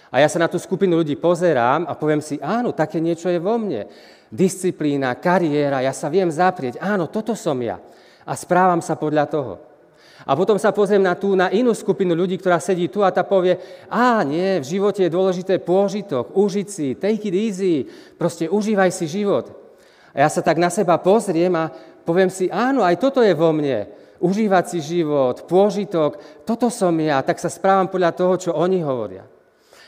A 0.09 0.25
ja 0.25 0.33
sa 0.33 0.41
na 0.41 0.49
tú 0.49 0.57
skupinu 0.57 1.05
ľudí 1.05 1.21
pozerám 1.21 1.85
a 1.85 1.93
poviem 1.93 2.25
si, 2.25 2.41
áno, 2.41 2.73
také 2.73 3.05
niečo 3.05 3.29
je 3.29 3.37
vo 3.37 3.61
mne. 3.61 3.85
Disciplína, 4.33 5.21
kariéra, 5.21 5.85
ja 5.85 5.93
sa 5.93 6.09
viem 6.09 6.33
zaprieť. 6.33 6.81
Áno, 6.81 7.05
toto 7.13 7.37
som 7.37 7.61
ja. 7.61 7.77
A 8.25 8.33
správam 8.33 8.81
sa 8.81 8.97
podľa 8.97 9.29
toho. 9.29 9.53
A 10.29 10.37
potom 10.37 10.61
sa 10.61 10.69
pozriem 10.69 11.01
na 11.01 11.17
tú, 11.17 11.33
na 11.33 11.49
inú 11.49 11.73
skupinu 11.73 12.13
ľudí, 12.13 12.37
ktorá 12.37 12.61
sedí 12.61 12.93
tu 12.93 13.01
a 13.01 13.09
tá 13.09 13.25
povie, 13.25 13.57
a 13.89 14.21
nie, 14.21 14.61
v 14.61 14.69
živote 14.77 15.01
je 15.01 15.13
dôležité 15.13 15.57
pôžitok, 15.65 16.37
užiť 16.37 16.69
si, 16.69 16.89
take 16.93 17.33
it 17.33 17.37
easy, 17.37 17.89
proste 18.21 18.45
užívaj 18.45 18.93
si 18.93 19.09
život. 19.09 19.49
A 20.13 20.27
ja 20.27 20.29
sa 20.29 20.45
tak 20.45 20.61
na 20.61 20.69
seba 20.69 21.01
pozriem 21.01 21.55
a 21.57 21.73
poviem 22.05 22.29
si, 22.29 22.53
áno, 22.53 22.85
aj 22.85 23.01
toto 23.01 23.25
je 23.25 23.33
vo 23.33 23.55
mne. 23.55 23.89
Užívať 24.21 24.65
si 24.77 24.79
život, 24.85 25.49
pôžitok, 25.49 26.45
toto 26.45 26.69
som 26.69 26.93
ja, 27.01 27.25
tak 27.25 27.41
sa 27.41 27.49
správam 27.49 27.89
podľa 27.89 28.13
toho, 28.13 28.35
čo 28.37 28.51
oni 28.53 28.85
hovoria. 28.85 29.25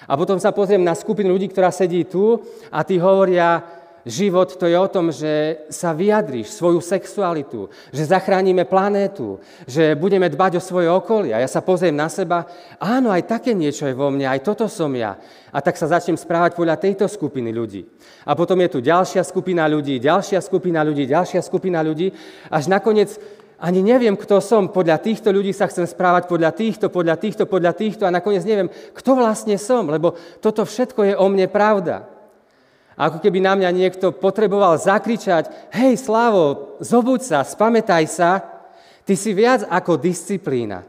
A 0.08 0.16
potom 0.16 0.40
sa 0.40 0.50
pozriem 0.50 0.82
na 0.82 0.96
skupinu 0.96 1.36
ľudí, 1.36 1.52
ktorá 1.52 1.68
sedí 1.68 2.08
tu 2.08 2.40
a 2.72 2.80
tí 2.82 2.96
hovoria, 2.96 3.62
život 4.06 4.58
to 4.58 4.66
je 4.66 4.76
o 4.78 4.88
tom, 4.90 5.14
že 5.14 5.64
sa 5.70 5.94
vyjadríš 5.94 6.50
svoju 6.54 6.82
sexualitu, 6.82 7.70
že 7.94 8.10
zachránime 8.10 8.66
planétu, 8.66 9.38
že 9.66 9.94
budeme 9.94 10.26
dbať 10.26 10.58
o 10.58 10.62
svoje 10.62 10.88
okolie. 10.90 11.34
A 11.34 11.42
ja 11.42 11.48
sa 11.50 11.62
pozriem 11.62 11.94
na 11.94 12.10
seba, 12.10 12.46
áno, 12.82 13.14
aj 13.14 13.26
také 13.30 13.54
niečo 13.54 13.86
je 13.86 13.94
vo 13.94 14.10
mne, 14.10 14.26
aj 14.26 14.42
toto 14.42 14.66
som 14.66 14.90
ja. 14.94 15.18
A 15.52 15.58
tak 15.60 15.78
sa 15.78 15.86
začnem 15.86 16.18
správať 16.18 16.58
podľa 16.58 16.80
tejto 16.80 17.06
skupiny 17.06 17.54
ľudí. 17.54 17.86
A 18.26 18.34
potom 18.34 18.58
je 18.62 18.72
tu 18.72 18.78
ďalšia 18.82 19.22
skupina 19.22 19.68
ľudí, 19.70 20.02
ďalšia 20.02 20.42
skupina 20.42 20.82
ľudí, 20.82 21.06
ďalšia 21.06 21.40
skupina 21.44 21.78
ľudí, 21.84 22.10
až 22.50 22.66
nakoniec 22.66 23.14
ani 23.62 23.78
neviem, 23.78 24.18
kto 24.18 24.42
som, 24.42 24.66
podľa 24.66 24.98
týchto 24.98 25.30
ľudí 25.30 25.54
sa 25.54 25.70
chcem 25.70 25.86
správať, 25.86 26.26
podľa 26.26 26.50
týchto, 26.50 26.90
podľa 26.90 27.14
týchto, 27.14 27.46
podľa 27.46 27.72
týchto 27.78 28.02
a 28.02 28.10
nakoniec 28.10 28.42
neviem, 28.42 28.66
kto 28.90 29.14
vlastne 29.14 29.54
som, 29.54 29.86
lebo 29.86 30.18
toto 30.42 30.66
všetko 30.66 31.00
je 31.06 31.14
o 31.14 31.26
mne 31.30 31.46
pravda. 31.46 32.10
Ako 32.96 33.18
keby 33.24 33.40
na 33.40 33.56
mňa 33.56 33.70
niekto 33.72 34.12
potreboval 34.12 34.76
zakričať, 34.76 35.48
hej, 35.72 35.96
Slavo, 35.96 36.76
zobuď 36.80 37.20
sa, 37.24 37.38
spamätaj 37.40 38.04
sa, 38.08 38.44
ty 39.08 39.16
si 39.16 39.32
viac 39.32 39.64
ako 39.66 39.96
disciplína, 39.96 40.84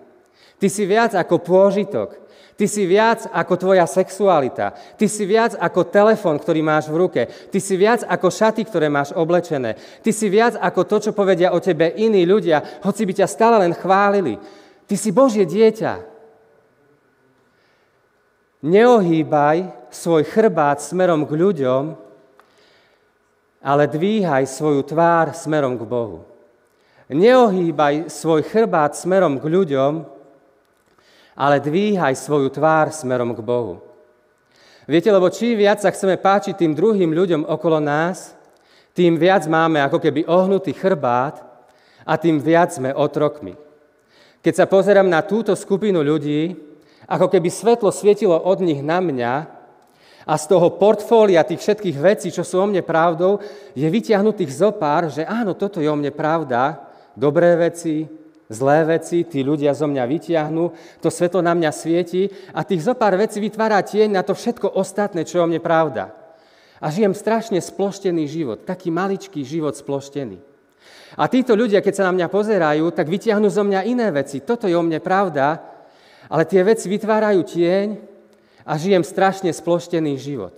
ty 0.60 0.68
si 0.68 0.84
viac 0.84 1.16
ako 1.16 1.40
pôžitok, 1.40 2.24
Ty 2.54 2.70
si 2.70 2.86
viac 2.86 3.26
ako 3.34 3.58
tvoja 3.58 3.86
sexualita. 3.90 4.78
Ty 4.94 5.10
si 5.10 5.26
viac 5.26 5.58
ako 5.58 5.90
telefon, 5.90 6.38
ktorý 6.38 6.62
máš 6.62 6.86
v 6.86 7.02
ruke. 7.02 7.22
Ty 7.26 7.58
si 7.58 7.74
viac 7.74 8.06
ako 8.06 8.30
šaty, 8.30 8.62
ktoré 8.70 8.94
máš 8.94 9.10
oblečené. 9.18 9.74
Ty 10.06 10.12
si 10.14 10.30
viac 10.30 10.62
ako 10.62 10.86
to, 10.86 10.98
čo 11.10 11.12
povedia 11.18 11.50
o 11.50 11.58
tebe 11.58 11.90
iní 11.98 12.30
ľudia, 12.30 12.86
hoci 12.86 13.10
by 13.10 13.14
ťa 13.18 13.28
stále 13.28 13.58
len 13.58 13.74
chválili. 13.74 14.38
Ty 14.86 14.96
si 14.96 15.10
Božie 15.10 15.50
dieťa. 15.50 16.13
Neohýbaj 18.64 19.92
svoj 19.92 20.24
chrbát 20.24 20.80
smerom 20.80 21.28
k 21.28 21.36
ľuďom, 21.36 22.00
ale 23.60 23.84
dvíhaj 23.92 24.48
svoju 24.48 24.88
tvár 24.88 25.36
smerom 25.36 25.76
k 25.76 25.84
Bohu. 25.84 26.24
Neohýbaj 27.12 28.08
svoj 28.08 28.48
chrbát 28.48 28.96
smerom 28.96 29.36
k 29.36 29.52
ľuďom, 29.52 30.08
ale 31.36 31.60
dvíhaj 31.60 32.16
svoju 32.16 32.48
tvár 32.56 32.96
smerom 32.96 33.36
k 33.36 33.44
Bohu. 33.44 33.84
Viete, 34.88 35.12
lebo 35.12 35.28
čím 35.28 35.60
viac 35.60 35.84
sa 35.84 35.92
chceme 35.92 36.16
páčiť 36.16 36.56
tým 36.56 36.72
druhým 36.72 37.12
ľuďom 37.12 37.44
okolo 37.44 37.84
nás, 37.84 38.32
tým 38.96 39.20
viac 39.20 39.44
máme 39.44 39.84
ako 39.84 40.00
keby 40.00 40.24
ohnutý 40.24 40.72
chrbát 40.72 41.44
a 42.08 42.16
tým 42.16 42.40
viac 42.40 42.72
sme 42.72 42.96
otrokmi. 42.96 43.60
Keď 44.40 44.54
sa 44.56 44.66
pozerám 44.72 45.12
na 45.12 45.20
túto 45.20 45.52
skupinu 45.52 46.00
ľudí, 46.00 46.72
ako 47.08 47.28
keby 47.28 47.50
svetlo 47.52 47.92
svietilo 47.92 48.36
od 48.36 48.60
nich 48.64 48.80
na 48.80 49.04
mňa 49.04 49.34
a 50.24 50.34
z 50.40 50.46
toho 50.48 50.80
portfólia 50.80 51.44
tých 51.44 51.60
všetkých 51.60 51.98
vecí, 52.00 52.28
čo 52.32 52.48
sú 52.48 52.60
o 52.60 52.68
mne 52.68 52.80
pravdou, 52.80 53.44
je 53.76 53.84
vyťahnutých 53.84 54.52
zopár, 54.52 55.12
že 55.12 55.28
áno, 55.28 55.52
toto 55.52 55.84
je 55.84 55.90
o 55.92 56.00
mne 56.00 56.16
pravda, 56.16 56.88
dobré 57.12 57.60
veci, 57.60 58.08
zlé 58.48 58.88
veci, 58.88 59.28
tí 59.28 59.44
ľudia 59.44 59.76
zo 59.76 59.90
mňa 59.90 60.04
vytiahnu, 60.08 60.64
to 61.04 61.10
svetlo 61.12 61.44
na 61.44 61.52
mňa 61.52 61.72
svieti 61.76 62.32
a 62.56 62.64
tých 62.64 62.88
zo 62.88 62.96
pár 62.96 63.20
vecí 63.20 63.44
vytvára 63.44 63.84
tieň 63.84 64.16
na 64.16 64.24
to 64.24 64.32
všetko 64.32 64.80
ostatné, 64.80 65.28
čo 65.28 65.40
je 65.40 65.44
o 65.44 65.50
mne 65.50 65.60
pravda. 65.60 66.16
A 66.84 66.92
žijem 66.92 67.16
strašne 67.16 67.60
sploštený 67.60 68.28
život, 68.28 68.60
taký 68.68 68.92
maličký 68.92 69.44
život 69.44 69.76
sploštený. 69.76 70.40
A 71.14 71.30
títo 71.30 71.54
ľudia, 71.54 71.80
keď 71.80 71.94
sa 71.94 72.08
na 72.10 72.16
mňa 72.16 72.28
pozerajú, 72.28 72.90
tak 72.90 73.06
vytiahnu 73.06 73.48
zo 73.48 73.62
mňa 73.62 73.86
iné 73.86 74.10
veci. 74.10 74.42
Toto 74.42 74.66
je 74.66 74.74
o 74.74 74.84
mne 74.84 74.98
pravda, 74.98 75.73
ale 76.34 76.50
tie 76.50 76.66
veci 76.66 76.90
vytvárajú 76.90 77.46
tieň 77.46 77.88
a 78.66 78.74
žijem 78.74 79.06
strašne 79.06 79.54
sploštený 79.54 80.18
život. 80.18 80.58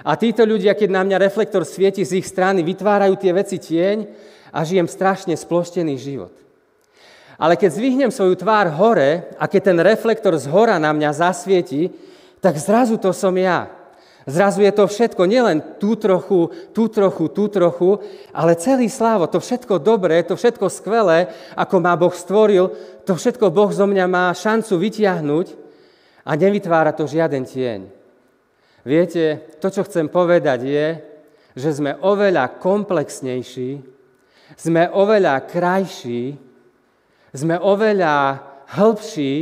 A 0.00 0.16
títo 0.16 0.48
ľudia, 0.48 0.72
keď 0.72 0.88
na 0.88 1.04
mňa 1.04 1.20
reflektor 1.20 1.68
svieti 1.68 2.00
z 2.00 2.24
ich 2.24 2.24
strany, 2.24 2.64
vytvárajú 2.64 3.20
tie 3.20 3.36
veci 3.36 3.60
tieň 3.60 4.08
a 4.48 4.64
žijem 4.64 4.88
strašne 4.88 5.36
sploštený 5.36 6.00
život. 6.00 6.32
Ale 7.36 7.60
keď 7.60 7.76
zvihnem 7.76 8.08
svoju 8.08 8.40
tvár 8.40 8.72
hore 8.72 9.28
a 9.36 9.44
keď 9.44 9.60
ten 9.68 9.78
reflektor 9.84 10.32
z 10.40 10.48
hora 10.48 10.80
na 10.80 10.96
mňa 10.96 11.10
zasvieti, 11.12 11.92
tak 12.40 12.56
zrazu 12.56 12.96
to 12.96 13.12
som 13.12 13.36
ja. 13.36 13.68
Zrazu 14.22 14.62
je 14.62 14.70
to 14.70 14.86
všetko, 14.86 15.26
nielen 15.26 15.58
tú 15.82 15.98
trochu, 15.98 16.54
tú 16.70 16.86
trochu, 16.86 17.26
tú 17.34 17.50
trochu, 17.50 17.98
ale 18.30 18.54
celý 18.54 18.86
slávo, 18.86 19.26
to 19.26 19.42
všetko 19.42 19.82
dobré, 19.82 20.22
to 20.22 20.38
všetko 20.38 20.70
skvelé, 20.70 21.26
ako 21.58 21.76
má 21.82 21.98
Boh 21.98 22.14
stvoril, 22.14 22.70
to 23.02 23.18
všetko 23.18 23.50
Boh 23.50 23.74
zo 23.74 23.82
mňa 23.82 24.06
má 24.06 24.30
šancu 24.30 24.78
vytiahnuť 24.78 25.46
a 26.22 26.38
nevytvára 26.38 26.94
to 26.94 27.10
žiaden 27.10 27.42
tieň. 27.42 27.90
Viete, 28.86 29.58
to, 29.58 29.74
čo 29.74 29.82
chcem 29.82 30.06
povedať 30.06 30.60
je, 30.70 30.86
že 31.58 31.70
sme 31.74 31.98
oveľa 31.98 32.62
komplexnejší, 32.62 33.82
sme 34.54 34.86
oveľa 34.86 35.50
krajší, 35.50 36.38
sme 37.34 37.58
oveľa 37.58 38.38
hĺbší, 38.78 39.34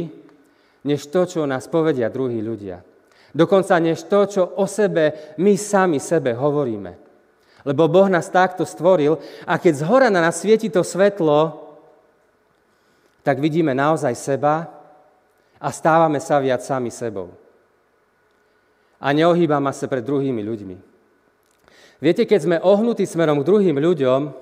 než 0.89 1.01
to, 1.13 1.29
čo 1.29 1.45
nás 1.45 1.69
povedia 1.69 2.09
druhí 2.09 2.41
ľudia. 2.41 2.90
Dokonca 3.31 3.79
než 3.79 4.03
to, 4.11 4.27
čo 4.27 4.43
o 4.59 4.67
sebe 4.67 5.35
my 5.39 5.55
sami 5.55 6.03
sebe 6.03 6.35
hovoríme. 6.35 6.99
Lebo 7.63 7.87
Boh 7.87 8.09
nás 8.09 8.33
takto 8.33 8.67
stvoril 8.67 9.21
a 9.47 9.61
keď 9.61 9.73
z 9.81 9.83
hora 9.87 10.09
na 10.11 10.25
nás 10.25 10.41
svieti 10.41 10.73
to 10.73 10.81
svetlo, 10.81 11.71
tak 13.21 13.37
vidíme 13.39 13.77
naozaj 13.77 14.17
seba 14.17 14.67
a 15.61 15.69
stávame 15.69 16.19
sa 16.19 16.41
viac 16.41 16.65
sami 16.65 16.89
sebou. 16.89 17.31
A 19.01 19.13
neohýbame 19.13 19.71
sa 19.77 19.87
pred 19.87 20.05
druhými 20.05 20.41
ľuďmi. 20.41 20.77
Viete, 22.01 22.25
keď 22.25 22.41
sme 22.41 22.57
ohnutí 22.65 23.05
smerom 23.05 23.45
k 23.45 23.49
druhým 23.49 23.77
ľuďom, 23.77 24.33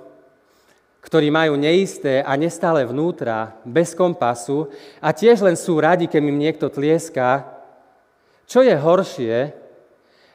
ktorí 1.02 1.26
majú 1.30 1.58
neisté 1.58 2.22
a 2.22 2.38
nestále 2.38 2.86
vnútra, 2.86 3.58
bez 3.66 3.98
kompasu 3.98 4.70
a 5.02 5.10
tiež 5.10 5.42
len 5.42 5.58
sú 5.58 5.78
radi, 5.78 6.06
keď 6.06 6.22
im 6.22 6.38
niekto 6.38 6.70
tlieská, 6.70 7.57
čo 8.48 8.64
je 8.64 8.72
horšie, 8.72 9.36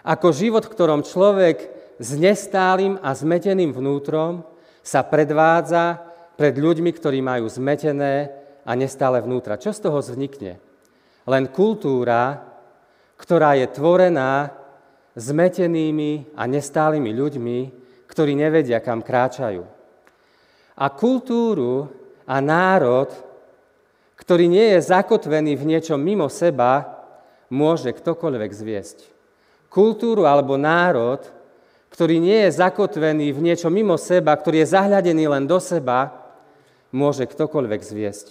ako 0.06 0.28
život, 0.30 0.64
v 0.70 0.74
ktorom 0.78 1.02
človek 1.02 1.58
s 1.98 2.10
nestálym 2.14 3.02
a 3.02 3.10
zmeteným 3.18 3.74
vnútrom 3.74 4.46
sa 4.86 5.02
predvádza 5.02 5.98
pred 6.38 6.54
ľuďmi, 6.54 6.92
ktorí 6.94 7.26
majú 7.26 7.50
zmetené 7.50 8.30
a 8.62 8.72
nestále 8.78 9.18
vnútra. 9.24 9.58
Čo 9.58 9.74
z 9.74 9.80
toho 9.82 9.98
vznikne? 9.98 10.62
Len 11.26 11.50
kultúra, 11.50 12.44
ktorá 13.18 13.56
je 13.58 13.68
tvorená 13.72 14.52
zmetenými 15.16 16.36
a 16.38 16.44
nestálymi 16.46 17.12
ľuďmi, 17.16 17.60
ktorí 18.06 18.38
nevedia, 18.38 18.84
kam 18.84 19.02
kráčajú. 19.02 19.64
A 20.78 20.86
kultúru 20.92 21.90
a 22.28 22.38
národ, 22.44 23.10
ktorý 24.20 24.52
nie 24.52 24.76
je 24.76 24.90
zakotvený 24.90 25.56
v 25.56 25.68
niečom 25.70 25.98
mimo 26.02 26.28
seba, 26.28 26.93
môže 27.50 27.90
ktokoľvek 27.92 28.52
zviesť. 28.52 28.98
Kultúru 29.72 30.30
alebo 30.30 30.60
národ, 30.60 31.24
ktorý 31.90 32.18
nie 32.18 32.46
je 32.46 32.58
zakotvený 32.58 33.34
v 33.34 33.44
niečo 33.54 33.70
mimo 33.70 33.98
seba, 33.98 34.34
ktorý 34.34 34.66
je 34.66 34.74
zahľadený 34.74 35.30
len 35.30 35.46
do 35.46 35.62
seba, 35.62 36.10
môže 36.94 37.26
ktokoľvek 37.26 37.82
zviesť. 37.82 38.28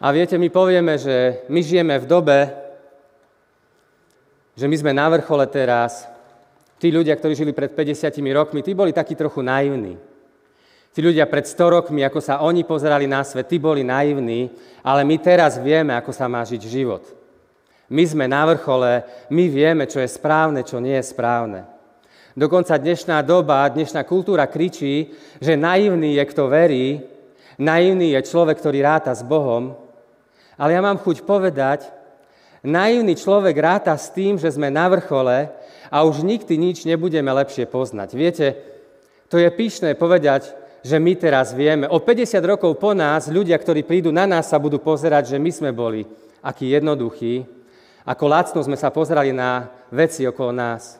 A 0.00 0.12
viete, 0.16 0.40
my 0.40 0.48
povieme, 0.48 0.96
že 0.96 1.44
my 1.52 1.60
žijeme 1.60 1.96
v 2.00 2.08
dobe, 2.08 2.38
že 4.56 4.64
my 4.64 4.76
sme 4.76 4.92
na 4.96 5.12
vrchole 5.12 5.44
teraz. 5.48 6.08
Tí 6.80 6.88
ľudia, 6.88 7.12
ktorí 7.16 7.36
žili 7.36 7.52
pred 7.52 7.76
50 7.76 8.08
rokmi, 8.32 8.64
tí 8.64 8.72
boli 8.72 8.96
takí 8.96 9.12
trochu 9.12 9.44
naivní. 9.44 10.00
Tí 10.90 10.98
ľudia 10.98 11.22
pred 11.30 11.46
100 11.46 11.76
rokmi, 11.76 12.02
ako 12.02 12.18
sa 12.18 12.42
oni 12.42 12.66
pozerali 12.66 13.06
na 13.06 13.22
svet, 13.22 13.46
tí 13.46 13.62
boli 13.62 13.86
naivní, 13.86 14.50
ale 14.82 15.06
my 15.06 15.16
teraz 15.22 15.54
vieme, 15.54 15.94
ako 15.94 16.10
sa 16.10 16.26
má 16.26 16.42
žiť 16.42 16.62
život. 16.66 17.06
My 17.86 18.02
sme 18.06 18.26
na 18.26 18.42
vrchole, 18.46 19.06
my 19.30 19.44
vieme, 19.46 19.86
čo 19.86 20.02
je 20.02 20.10
správne, 20.10 20.66
čo 20.66 20.82
nie 20.82 20.98
je 20.98 21.10
správne. 21.10 21.66
Dokonca 22.34 22.78
dnešná 22.78 23.22
doba, 23.22 23.66
dnešná 23.70 24.02
kultúra 24.06 24.46
kričí, 24.50 25.14
že 25.38 25.58
naivný 25.58 26.18
je, 26.18 26.24
kto 26.26 26.50
verí, 26.50 27.02
naivný 27.58 28.14
je 28.14 28.26
človek, 28.26 28.58
ktorý 28.58 28.82
ráta 28.82 29.14
s 29.14 29.22
Bohom. 29.26 29.74
Ale 30.58 30.74
ja 30.74 30.82
mám 30.82 30.98
chuť 31.02 31.22
povedať, 31.22 31.86
naivný 32.66 33.14
človek 33.14 33.54
ráta 33.58 33.94
s 33.94 34.10
tým, 34.10 34.38
že 34.38 34.50
sme 34.50 34.70
na 34.70 34.90
vrchole 34.90 35.50
a 35.90 35.96
už 36.02 36.22
nikdy 36.22 36.54
nič 36.58 36.82
nebudeme 36.86 37.30
lepšie 37.30 37.66
poznať. 37.66 38.08
Viete, 38.14 38.46
to 39.30 39.38
je 39.38 39.50
pyšné 39.50 39.98
povedať, 39.98 40.59
že 40.80 40.96
my 40.96 41.12
teraz 41.16 41.52
vieme. 41.52 41.84
O 41.88 42.00
50 42.00 42.40
rokov 42.44 42.72
po 42.80 42.96
nás 42.96 43.28
ľudia, 43.28 43.56
ktorí 43.56 43.84
prídu 43.84 44.08
na 44.12 44.24
nás, 44.24 44.48
sa 44.48 44.56
budú 44.56 44.80
pozerať, 44.80 45.36
že 45.36 45.38
my 45.38 45.50
sme 45.52 45.70
boli 45.72 46.08
akí 46.40 46.72
jednoduchí, 46.72 47.44
ako 48.04 48.24
lacno 48.26 48.60
sme 48.64 48.80
sa 48.80 48.88
pozerali 48.88 49.30
na 49.30 49.68
veci 49.92 50.24
okolo 50.24 50.52
nás. 50.56 50.96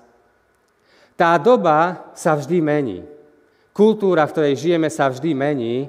Tá 1.16 1.36
doba 1.40 2.12
sa 2.12 2.36
vždy 2.36 2.60
mení. 2.60 3.00
Kultúra, 3.72 4.28
v 4.28 4.32
ktorej 4.36 4.54
žijeme, 4.60 4.88
sa 4.92 5.08
vždy 5.08 5.32
mení, 5.32 5.88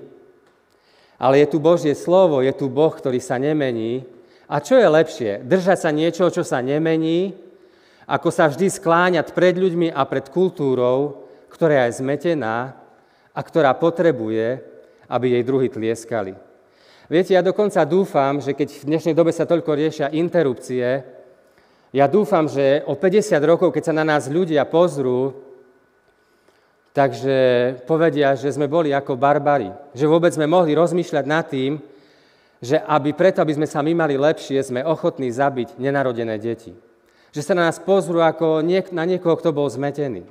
ale 1.19 1.43
je 1.43 1.47
tu 1.51 1.57
Božie 1.59 1.93
slovo, 1.93 2.41
je 2.41 2.51
tu 2.55 2.71
Boh, 2.71 2.91
ktorý 2.91 3.19
sa 3.21 3.37
nemení. 3.37 4.07
A 4.49 4.59
čo 4.59 4.75
je 4.75 4.87
lepšie? 4.87 5.31
Držať 5.45 5.77
sa 5.77 5.91
niečo, 5.93 6.27
čo 6.31 6.43
sa 6.43 6.59
nemení, 6.63 7.35
ako 8.09 8.27
sa 8.33 8.49
vždy 8.49 8.67
skláňať 8.67 9.31
pred 9.31 9.55
ľuďmi 9.55 9.93
a 9.93 10.01
pred 10.03 10.27
kultúrou, 10.27 11.27
ktorá 11.47 11.87
je 11.87 12.01
zmetená 12.03 12.80
a 13.31 13.39
ktorá 13.39 13.71
potrebuje, 13.75 14.59
aby 15.07 15.25
jej 15.35 15.43
druhy 15.43 15.67
tlieskali. 15.67 16.35
Viete, 17.11 17.35
ja 17.35 17.43
dokonca 17.43 17.83
dúfam, 17.83 18.39
že 18.39 18.55
keď 18.55 18.69
v 18.71 18.87
dnešnej 18.87 19.11
dobe 19.11 19.35
sa 19.35 19.43
toľko 19.43 19.75
riešia 19.75 20.15
interrupcie, 20.15 21.03
ja 21.91 22.07
dúfam, 22.07 22.47
že 22.47 22.87
o 22.87 22.95
50 22.95 23.35
rokov, 23.43 23.75
keď 23.75 23.91
sa 23.91 23.97
na 23.99 24.07
nás 24.07 24.31
ľudia 24.31 24.63
pozrú, 24.63 25.35
takže 26.95 27.35
povedia, 27.83 28.31
že 28.39 28.55
sme 28.55 28.71
boli 28.71 28.95
ako 28.95 29.19
barbari. 29.19 29.67
Že 29.91 30.07
vôbec 30.07 30.31
sme 30.31 30.47
mohli 30.47 30.71
rozmýšľať 30.71 31.25
nad 31.27 31.43
tým, 31.51 31.83
že 32.63 32.79
aby 32.79 33.11
preto, 33.11 33.43
aby 33.43 33.59
sme 33.59 33.67
sa 33.67 33.83
my 33.83 33.91
mali 33.91 34.15
lepšie, 34.15 34.63
sme 34.63 34.87
ochotní 34.87 35.27
zabiť 35.27 35.75
nenarodené 35.75 36.39
deti. 36.39 36.71
Že 37.35 37.41
sa 37.43 37.53
na 37.59 37.67
nás 37.67 37.75
pozrú 37.75 38.23
ako 38.23 38.63
niek- 38.63 38.95
na 38.95 39.03
niekoho, 39.03 39.35
kto 39.35 39.51
bol 39.51 39.67
zmetený. 39.67 40.23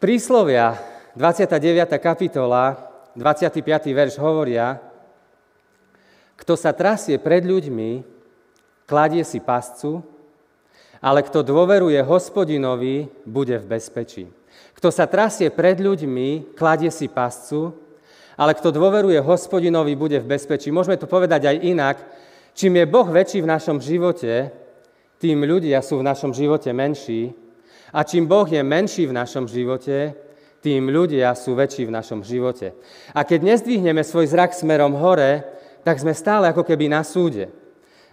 Príslovia, 0.00 0.80
29. 1.12 1.84
kapitola, 2.00 2.72
25. 3.12 3.60
verš 3.92 4.16
hovoria, 4.16 4.80
kto 6.40 6.56
sa 6.56 6.72
trasie 6.72 7.20
pred 7.20 7.44
ľuďmi, 7.44 8.00
kladie 8.88 9.20
si 9.28 9.44
pascu, 9.44 10.00
ale 11.04 11.20
kto 11.20 11.44
dôveruje 11.44 12.00
hospodinovi, 12.00 13.12
bude 13.28 13.60
v 13.60 13.66
bezpečí. 13.76 14.24
Kto 14.72 14.88
sa 14.88 15.04
trasie 15.04 15.52
pred 15.52 15.76
ľuďmi, 15.76 16.56
kladie 16.56 16.88
si 16.88 17.04
pascu, 17.04 17.76
ale 18.40 18.56
kto 18.56 18.72
dôveruje 18.72 19.20
hospodinovi, 19.20 20.00
bude 20.00 20.16
v 20.16 20.32
bezpečí. 20.32 20.72
Môžeme 20.72 20.96
to 20.96 21.04
povedať 21.04 21.44
aj 21.44 21.60
inak. 21.60 22.00
Čím 22.56 22.80
je 22.80 22.88
Boh 22.88 23.04
väčší 23.04 23.44
v 23.44 23.52
našom 23.52 23.76
živote, 23.76 24.48
tým 25.20 25.44
ľudia 25.44 25.84
sú 25.84 26.00
v 26.00 26.08
našom 26.08 26.32
živote 26.32 26.72
menší 26.72 27.49
a 27.90 28.06
čím 28.06 28.26
Boh 28.26 28.46
je 28.46 28.62
menší 28.62 29.06
v 29.10 29.16
našom 29.16 29.50
živote, 29.50 30.14
tým 30.60 30.92
ľudia 30.92 31.32
sú 31.32 31.56
väčší 31.56 31.88
v 31.88 31.94
našom 31.96 32.20
živote. 32.20 32.76
A 33.16 33.24
keď 33.24 33.56
nezdvihneme 33.56 34.04
svoj 34.04 34.28
zrak 34.28 34.52
smerom 34.52 34.92
hore, 34.92 35.42
tak 35.80 35.96
sme 35.96 36.12
stále 36.12 36.52
ako 36.52 36.62
keby 36.62 36.92
na 36.92 37.00
súde. 37.00 37.48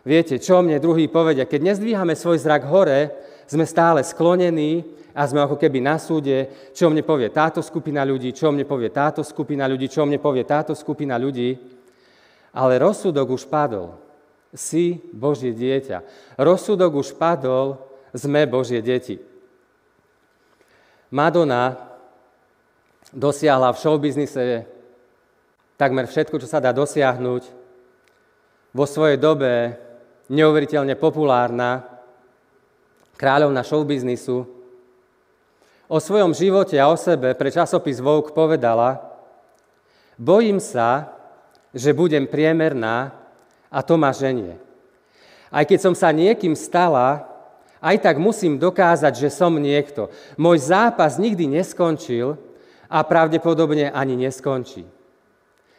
Viete, 0.07 0.39
čo 0.39 0.63
mne 0.63 0.79
druhý 0.79 1.11
povedia? 1.11 1.43
Keď 1.43 1.61
nezdvíhame 1.75 2.15
svoj 2.15 2.39
zrak 2.39 2.63
hore, 2.71 3.11
sme 3.51 3.67
stále 3.67 3.99
sklonení 3.99 4.87
a 5.11 5.27
sme 5.27 5.43
ako 5.43 5.59
keby 5.59 5.83
na 5.83 5.99
súde, 5.99 6.71
čo 6.71 6.87
mne 6.87 7.03
povie 7.03 7.27
táto 7.27 7.59
skupina 7.59 8.07
ľudí, 8.07 8.31
čo 8.31 8.47
mne 8.55 8.63
povie 8.63 8.87
táto 8.87 9.19
skupina 9.27 9.67
ľudí, 9.67 9.91
čo 9.91 10.07
mne 10.07 10.15
povie 10.15 10.47
táto 10.47 10.71
skupina 10.71 11.19
ľudí. 11.19 11.59
Ale 12.55 12.79
rozsudok 12.79 13.27
už 13.35 13.51
padol. 13.51 13.99
Si 14.55 14.95
Božie 15.11 15.51
dieťa. 15.51 15.99
Rozsudok 16.39 17.03
už 17.03 17.19
padol, 17.19 17.75
sme 18.15 18.47
Božie 18.47 18.79
deti. 18.79 19.19
Madonna 21.07 21.79
dosiahla 23.15 23.71
v 23.71 23.79
showbiznise 23.79 24.43
takmer 25.79 26.09
všetko, 26.09 26.35
čo 26.41 26.47
sa 26.49 26.59
dá 26.59 26.75
dosiahnuť. 26.75 27.43
Vo 28.75 28.85
svojej 28.85 29.15
dobe 29.15 29.77
neuveriteľne 30.27 30.99
populárna, 30.99 31.87
kráľovna 33.15 33.63
showbiznisu. 33.63 34.43
O 35.87 35.97
svojom 36.03 36.35
živote 36.35 36.75
a 36.75 36.91
o 36.91 36.99
sebe 36.99 37.31
pre 37.31 37.47
časopis 37.47 38.03
Vogue 38.03 38.35
povedala, 38.35 38.99
bojím 40.19 40.59
sa, 40.59 41.15
že 41.71 41.95
budem 41.95 42.27
priemerná 42.27 43.15
a 43.71 43.79
to 43.79 43.95
ma 43.95 44.11
ženie. 44.11 44.59
Aj 45.47 45.63
keď 45.63 45.79
som 45.79 45.95
sa 45.95 46.11
niekým 46.11 46.59
stala, 46.59 47.23
aj 47.81 47.97
tak 48.01 48.15
musím 48.17 48.57
dokázať, 48.57 49.13
že 49.13 49.29
som 49.29 49.53
niekto. 49.57 50.09
Môj 50.35 50.69
zápas 50.69 51.21
nikdy 51.21 51.59
neskončil 51.59 52.37
a 52.89 53.03
pravdepodobne 53.03 53.93
ani 53.93 54.17
neskončí. 54.17 54.87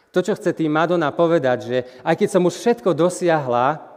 To, 0.09 0.19
čo 0.25 0.33
chce 0.33 0.57
tým 0.57 0.73
Madonna 0.73 1.13
povedať, 1.13 1.57
že 1.61 1.77
aj 2.01 2.15
keď 2.17 2.29
som 2.33 2.47
už 2.49 2.55
všetko 2.57 2.97
dosiahla, 2.97 3.89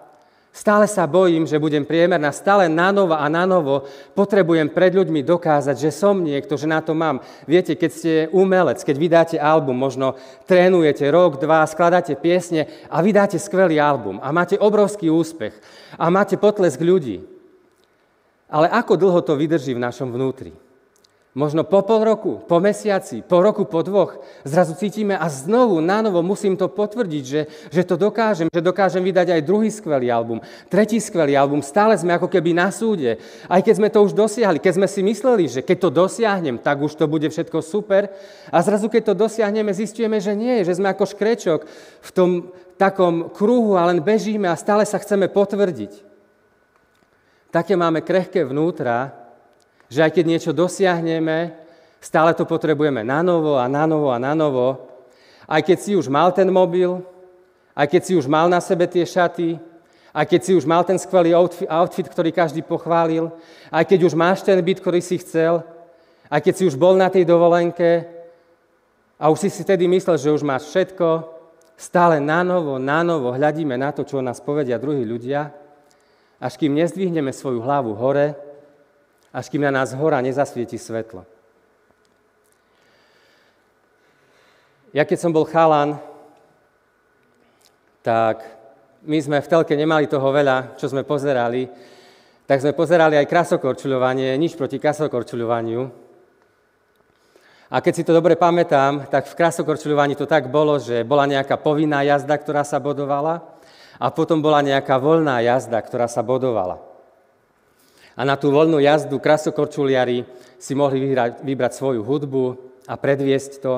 Stále 0.52 0.84
sa 0.84 1.08
bojím, 1.08 1.48
že 1.48 1.56
budem 1.56 1.80
priemerná, 1.80 2.28
stále 2.28 2.68
na 2.68 2.92
novo 2.92 3.16
a 3.16 3.24
na 3.32 3.48
novo 3.48 3.88
potrebujem 4.12 4.68
pred 4.68 4.92
ľuďmi 4.92 5.24
dokázať, 5.24 5.80
že 5.80 5.88
som 5.88 6.20
niekto, 6.20 6.60
že 6.60 6.68
na 6.68 6.84
to 6.84 6.92
mám. 6.92 7.24
Viete, 7.48 7.72
keď 7.72 7.90
ste 7.90 8.12
umelec, 8.36 8.84
keď 8.84 8.96
vydáte 9.00 9.36
album, 9.40 9.80
možno 9.80 10.20
trénujete 10.44 11.08
rok, 11.08 11.40
dva, 11.40 11.64
skladáte 11.64 12.20
piesne 12.20 12.68
a 12.92 13.00
vydáte 13.00 13.40
skvelý 13.40 13.80
album 13.80 14.20
a 14.20 14.28
máte 14.28 14.60
obrovský 14.60 15.08
úspech 15.08 15.56
a 15.96 16.12
máte 16.12 16.36
potlesk 16.36 16.84
ľudí. 16.84 17.31
Ale 18.52 18.68
ako 18.68 19.00
dlho 19.00 19.20
to 19.24 19.32
vydrží 19.32 19.72
v 19.72 19.80
našom 19.80 20.12
vnútri? 20.12 20.52
Možno 21.32 21.64
po 21.64 21.80
pol 21.80 22.04
roku, 22.04 22.44
po 22.44 22.60
mesiaci, 22.60 23.24
po 23.24 23.40
roku, 23.40 23.64
po 23.64 23.80
dvoch, 23.80 24.20
zrazu 24.44 24.76
cítime 24.76 25.16
a 25.16 25.32
znovu, 25.32 25.80
na 25.80 26.04
novo 26.04 26.20
musím 26.20 26.60
to 26.60 26.68
potvrdiť, 26.68 27.24
že, 27.24 27.48
že 27.72 27.88
to 27.88 27.96
dokážem, 27.96 28.52
že 28.52 28.60
dokážem 28.60 29.00
vydať 29.00 29.32
aj 29.32 29.48
druhý 29.48 29.72
skvelý 29.72 30.12
album, 30.12 30.44
tretí 30.68 31.00
skvelý 31.00 31.32
album. 31.32 31.64
Stále 31.64 31.96
sme 31.96 32.12
ako 32.12 32.28
keby 32.28 32.52
na 32.52 32.68
súde. 32.68 33.16
Aj 33.48 33.64
keď 33.64 33.74
sme 33.80 33.88
to 33.88 34.04
už 34.04 34.12
dosiahli, 34.12 34.60
keď 34.60 34.72
sme 34.76 34.88
si 34.92 35.00
mysleli, 35.00 35.48
že 35.48 35.64
keď 35.64 35.88
to 35.88 35.96
dosiahnem, 36.04 36.60
tak 36.60 36.84
už 36.84 37.00
to 37.00 37.08
bude 37.08 37.24
všetko 37.24 37.64
super. 37.64 38.12
A 38.52 38.60
zrazu, 38.60 38.92
keď 38.92 39.16
to 39.16 39.24
dosiahneme, 39.24 39.72
zistujeme, 39.72 40.20
že 40.20 40.36
nie, 40.36 40.68
že 40.68 40.76
sme 40.76 40.92
ako 40.92 41.16
škrečok 41.16 41.64
v 42.04 42.10
tom 42.12 42.52
takom 42.76 43.32
kruhu 43.32 43.80
a 43.80 43.88
len 43.88 44.04
bežíme 44.04 44.52
a 44.52 44.60
stále 44.60 44.84
sa 44.84 45.00
chceme 45.00 45.32
potvrdiť. 45.32 46.11
Také 47.52 47.76
máme 47.76 48.00
krehké 48.00 48.48
vnútra, 48.48 49.12
že 49.92 50.00
aj 50.00 50.16
keď 50.16 50.24
niečo 50.24 50.52
dosiahneme, 50.56 51.52
stále 52.00 52.32
to 52.32 52.48
potrebujeme 52.48 53.04
na 53.04 53.20
novo 53.20 53.60
a 53.60 53.68
na 53.68 53.84
novo 53.84 54.08
a 54.08 54.16
na 54.16 54.32
novo. 54.32 54.88
Aj 55.44 55.60
keď 55.60 55.78
si 55.84 55.92
už 55.92 56.08
mal 56.08 56.32
ten 56.32 56.48
mobil, 56.48 57.04
aj 57.76 57.92
keď 57.92 58.02
si 58.08 58.12
už 58.16 58.24
mal 58.24 58.48
na 58.48 58.56
sebe 58.56 58.88
tie 58.88 59.04
šaty, 59.04 59.60
aj 60.16 60.24
keď 60.32 60.40
si 60.40 60.52
už 60.56 60.64
mal 60.64 60.80
ten 60.88 60.96
skvelý 60.96 61.36
outfit, 61.68 62.08
ktorý 62.08 62.32
každý 62.32 62.64
pochválil, 62.64 63.28
aj 63.68 63.84
keď 63.84 64.00
už 64.08 64.16
máš 64.16 64.40
ten 64.40 64.56
byt, 64.56 64.80
ktorý 64.80 65.04
si 65.04 65.20
chcel, 65.20 65.60
aj 66.32 66.40
keď 66.40 66.54
si 66.56 66.64
už 66.72 66.80
bol 66.80 66.96
na 66.96 67.12
tej 67.12 67.28
dovolenke 67.28 68.08
a 69.20 69.28
už 69.28 69.44
si 69.44 69.48
si 69.52 69.60
tedy 69.60 69.84
myslel, 69.92 70.16
že 70.16 70.32
už 70.32 70.40
máš 70.40 70.72
všetko, 70.72 71.28
stále 71.76 72.16
na 72.16 72.40
novo, 72.40 72.80
na 72.80 73.04
novo 73.04 73.28
hľadíme 73.36 73.76
na 73.76 73.92
to, 73.92 74.08
čo 74.08 74.24
nás 74.24 74.40
povedia 74.40 74.80
druhí 74.80 75.04
ľudia, 75.04 75.61
až 76.42 76.58
kým 76.58 76.74
nezdvihneme 76.74 77.30
svoju 77.30 77.62
hlavu 77.62 77.94
hore 77.94 78.34
až 79.32 79.48
kým 79.48 79.64
na 79.64 79.72
nás 79.72 79.96
hora 79.96 80.20
nezasvieti 80.20 80.76
svetlo. 80.76 81.24
Ja 84.92 85.08
keď 85.08 85.18
som 85.24 85.32
bol 85.32 85.48
chalan, 85.48 85.96
tak 88.04 88.44
my 89.08 89.16
sme 89.16 89.40
v 89.40 89.48
telke 89.48 89.72
nemali 89.72 90.04
toho 90.04 90.28
veľa, 90.28 90.76
čo 90.76 90.92
sme 90.92 91.00
pozerali, 91.00 91.64
tak 92.44 92.60
sme 92.60 92.76
pozerali 92.76 93.16
aj 93.16 93.24
krasokorčuľovanie, 93.24 94.36
nič 94.36 94.52
proti 94.52 94.76
krasokorčuľovaniu. 94.76 95.80
A 97.72 97.80
keď 97.80 97.92
si 97.96 98.04
to 98.04 98.12
dobre 98.12 98.36
pamätám, 98.36 99.08
tak 99.08 99.32
v 99.32 99.38
krasokorčuľovaní 99.40 100.12
to 100.12 100.28
tak 100.28 100.52
bolo, 100.52 100.76
že 100.76 101.08
bola 101.08 101.24
nejaká 101.24 101.56
povinná 101.56 102.04
jazda, 102.04 102.36
ktorá 102.36 102.68
sa 102.68 102.76
bodovala 102.76 103.40
a 103.98 104.12
potom 104.12 104.40
bola 104.40 104.64
nejaká 104.64 104.96
voľná 104.96 105.40
jazda, 105.44 105.80
ktorá 105.80 106.06
sa 106.08 106.24
bodovala. 106.24 106.80
A 108.16 108.22
na 108.28 108.36
tú 108.36 108.52
voľnú 108.52 108.76
jazdu 108.80 109.16
krasokorčuliari 109.16 110.28
si 110.60 110.76
mohli 110.76 111.00
vyhrať, 111.00 111.40
vybrať 111.40 111.72
svoju 111.72 112.04
hudbu 112.04 112.44
a 112.84 112.94
predviesť 113.00 113.52
to. 113.64 113.74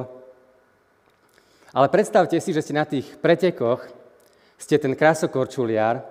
Ale 1.74 1.87
predstavte 1.90 2.38
si, 2.38 2.50
že 2.50 2.62
ste 2.62 2.74
na 2.74 2.87
tých 2.87 3.18
pretekoch, 3.18 3.83
ste 4.59 4.79
ten 4.79 4.94
krasokorčuliar 4.94 6.03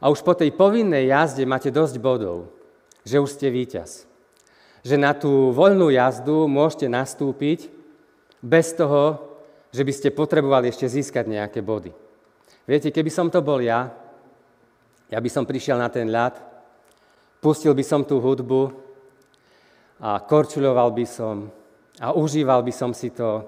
a 0.00 0.04
už 0.12 0.20
po 0.20 0.36
tej 0.36 0.52
povinnej 0.52 1.08
jazde 1.08 1.48
máte 1.48 1.72
dosť 1.72 1.96
bodov, 2.00 2.52
že 3.08 3.20
už 3.20 3.40
ste 3.40 3.48
víťaz. 3.48 4.04
Že 4.84 4.96
na 5.00 5.16
tú 5.16 5.48
voľnú 5.52 5.88
jazdu 5.88 6.44
môžete 6.44 6.92
nastúpiť 6.92 7.72
bez 8.44 8.76
toho, 8.76 9.16
že 9.72 9.80
by 9.80 9.92
ste 9.96 10.12
potrebovali 10.12 10.68
ešte 10.68 10.84
získať 10.84 11.24
nejaké 11.24 11.64
body. 11.64 12.03
Viete, 12.64 12.88
keby 12.88 13.10
som 13.12 13.28
to 13.28 13.44
bol 13.44 13.60
ja, 13.60 13.92
ja 15.12 15.18
by 15.20 15.28
som 15.28 15.44
prišiel 15.44 15.76
na 15.76 15.92
ten 15.92 16.08
ľad 16.08 16.54
Pustil 17.44 17.76
by 17.76 17.84
som 17.84 18.00
tú 18.00 18.24
hudbu 18.24 18.72
a 20.00 20.16
korčuľoval 20.16 20.96
by 20.96 21.04
som 21.04 21.52
a 22.00 22.16
užíval 22.16 22.64
by 22.64 22.72
som 22.72 22.96
si 22.96 23.12
to. 23.12 23.44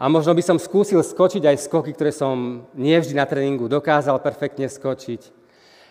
A 0.00 0.08
možno 0.08 0.32
by 0.32 0.40
som 0.40 0.56
skúsil 0.56 1.04
skočiť 1.04 1.44
aj 1.44 1.68
skoky, 1.68 1.92
ktoré 1.92 2.16
som 2.16 2.64
nie 2.72 2.96
vždy 2.96 3.12
na 3.12 3.28
tréningu 3.28 3.68
dokázal 3.68 4.16
perfektne 4.24 4.64
skočiť. 4.72 5.36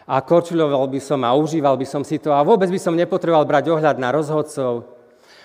A 0.09 0.25
korčuľoval 0.25 0.89
by 0.89 0.97
som 0.97 1.21
a 1.21 1.37
užíval 1.37 1.77
by 1.77 1.85
som 1.85 2.01
si 2.01 2.17
to 2.17 2.33
a 2.33 2.41
vôbec 2.41 2.65
by 2.65 2.81
som 2.81 2.97
nepotreboval 2.97 3.45
brať 3.45 3.77
ohľad 3.77 4.01
na 4.01 4.09
rozhodcov, 4.09 4.89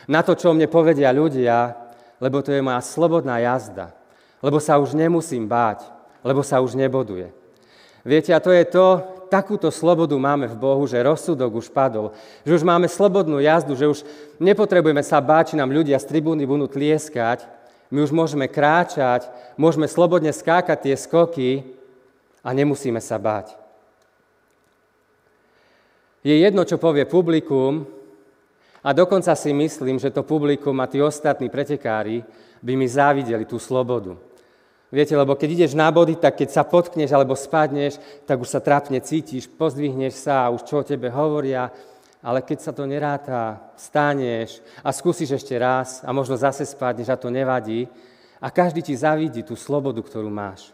na 0.09 0.25
to, 0.25 0.33
čo 0.33 0.57
mne 0.57 0.73
povedia 0.73 1.13
ľudia, 1.13 1.77
lebo 2.17 2.41
to 2.41 2.49
je 2.49 2.65
moja 2.65 2.81
slobodná 2.81 3.45
jazda. 3.45 3.93
Lebo 4.41 4.57
sa 4.57 4.81
už 4.81 4.97
nemusím 4.97 5.45
báť, 5.45 5.85
lebo 6.25 6.41
sa 6.41 6.65
už 6.65 6.75
neboduje. 6.75 7.29
Viete, 8.05 8.33
a 8.33 8.41
to 8.41 8.53
je 8.53 8.65
to, 8.65 9.01
takúto 9.29 9.69
slobodu 9.73 10.13
máme 10.17 10.49
v 10.49 10.57
Bohu, 10.57 10.85
že 10.85 11.01
rozsudok 11.01 11.61
už 11.61 11.73
padol, 11.73 12.13
že 12.45 12.57
už 12.57 12.65
máme 12.65 12.89
slobodnú 12.89 13.41
jazdu, 13.41 13.77
že 13.77 13.89
už 13.89 13.99
nepotrebujeme 14.41 15.01
sa 15.05 15.21
báť, 15.21 15.53
či 15.53 15.61
nám 15.61 15.73
ľudia 15.73 15.97
z 16.01 16.09
tribúny 16.09 16.45
budú 16.45 16.69
tlieskať, 16.69 17.45
my 17.93 18.03
už 18.03 18.13
môžeme 18.13 18.49
kráčať, 18.49 19.29
môžeme 19.55 19.87
slobodne 19.87 20.33
skákať 20.33 20.79
tie 20.91 20.95
skoky 20.97 21.51
a 22.43 22.51
nemusíme 22.51 22.99
sa 22.99 23.21
báť. 23.21 23.55
Je 26.25 26.33
jedno, 26.41 26.65
čo 26.65 26.81
povie 26.81 27.05
publikum, 27.05 27.85
a 28.85 28.93
dokonca 28.93 29.33
si 29.33 29.49
myslím, 29.57 29.97
že 29.97 30.13
to 30.13 30.21
publikum 30.21 30.77
a 30.81 30.89
tí 30.89 31.01
ostatní 31.01 31.49
pretekári 31.49 32.21
by 32.61 32.73
mi 32.77 32.85
závideli 32.85 33.49
tú 33.49 33.57
slobodu. 33.57 34.13
Viete, 34.95 35.19
lebo 35.19 35.35
keď 35.35 35.49
ideš 35.59 35.73
na 35.75 35.91
body, 35.91 36.23
tak 36.23 36.39
keď 36.39 36.55
sa 36.55 36.63
potkneš 36.63 37.11
alebo 37.11 37.35
spadneš, 37.35 37.99
tak 38.31 38.39
už 38.39 38.47
sa 38.47 38.63
trápne 38.63 39.03
cítiš, 39.03 39.51
pozdvihneš 39.51 40.15
sa 40.23 40.47
a 40.47 40.53
už 40.55 40.63
čo 40.63 40.79
o 40.79 40.87
tebe 40.87 41.11
hovoria, 41.11 41.67
ale 42.23 42.47
keď 42.47 42.59
sa 42.63 42.71
to 42.71 42.87
neráta, 42.87 43.59
staneš 43.75 44.63
a 44.87 44.95
skúsiš 44.95 45.35
ešte 45.35 45.59
raz 45.59 46.07
a 46.07 46.15
možno 46.15 46.39
zase 46.39 46.63
spadneš 46.63 47.11
a 47.11 47.19
to 47.19 47.27
nevadí 47.27 47.91
a 48.39 48.55
každý 48.55 48.87
ti 48.87 48.95
zavidí 48.95 49.43
tú 49.43 49.59
slobodu, 49.59 49.99
ktorú 49.99 50.31
máš. 50.31 50.71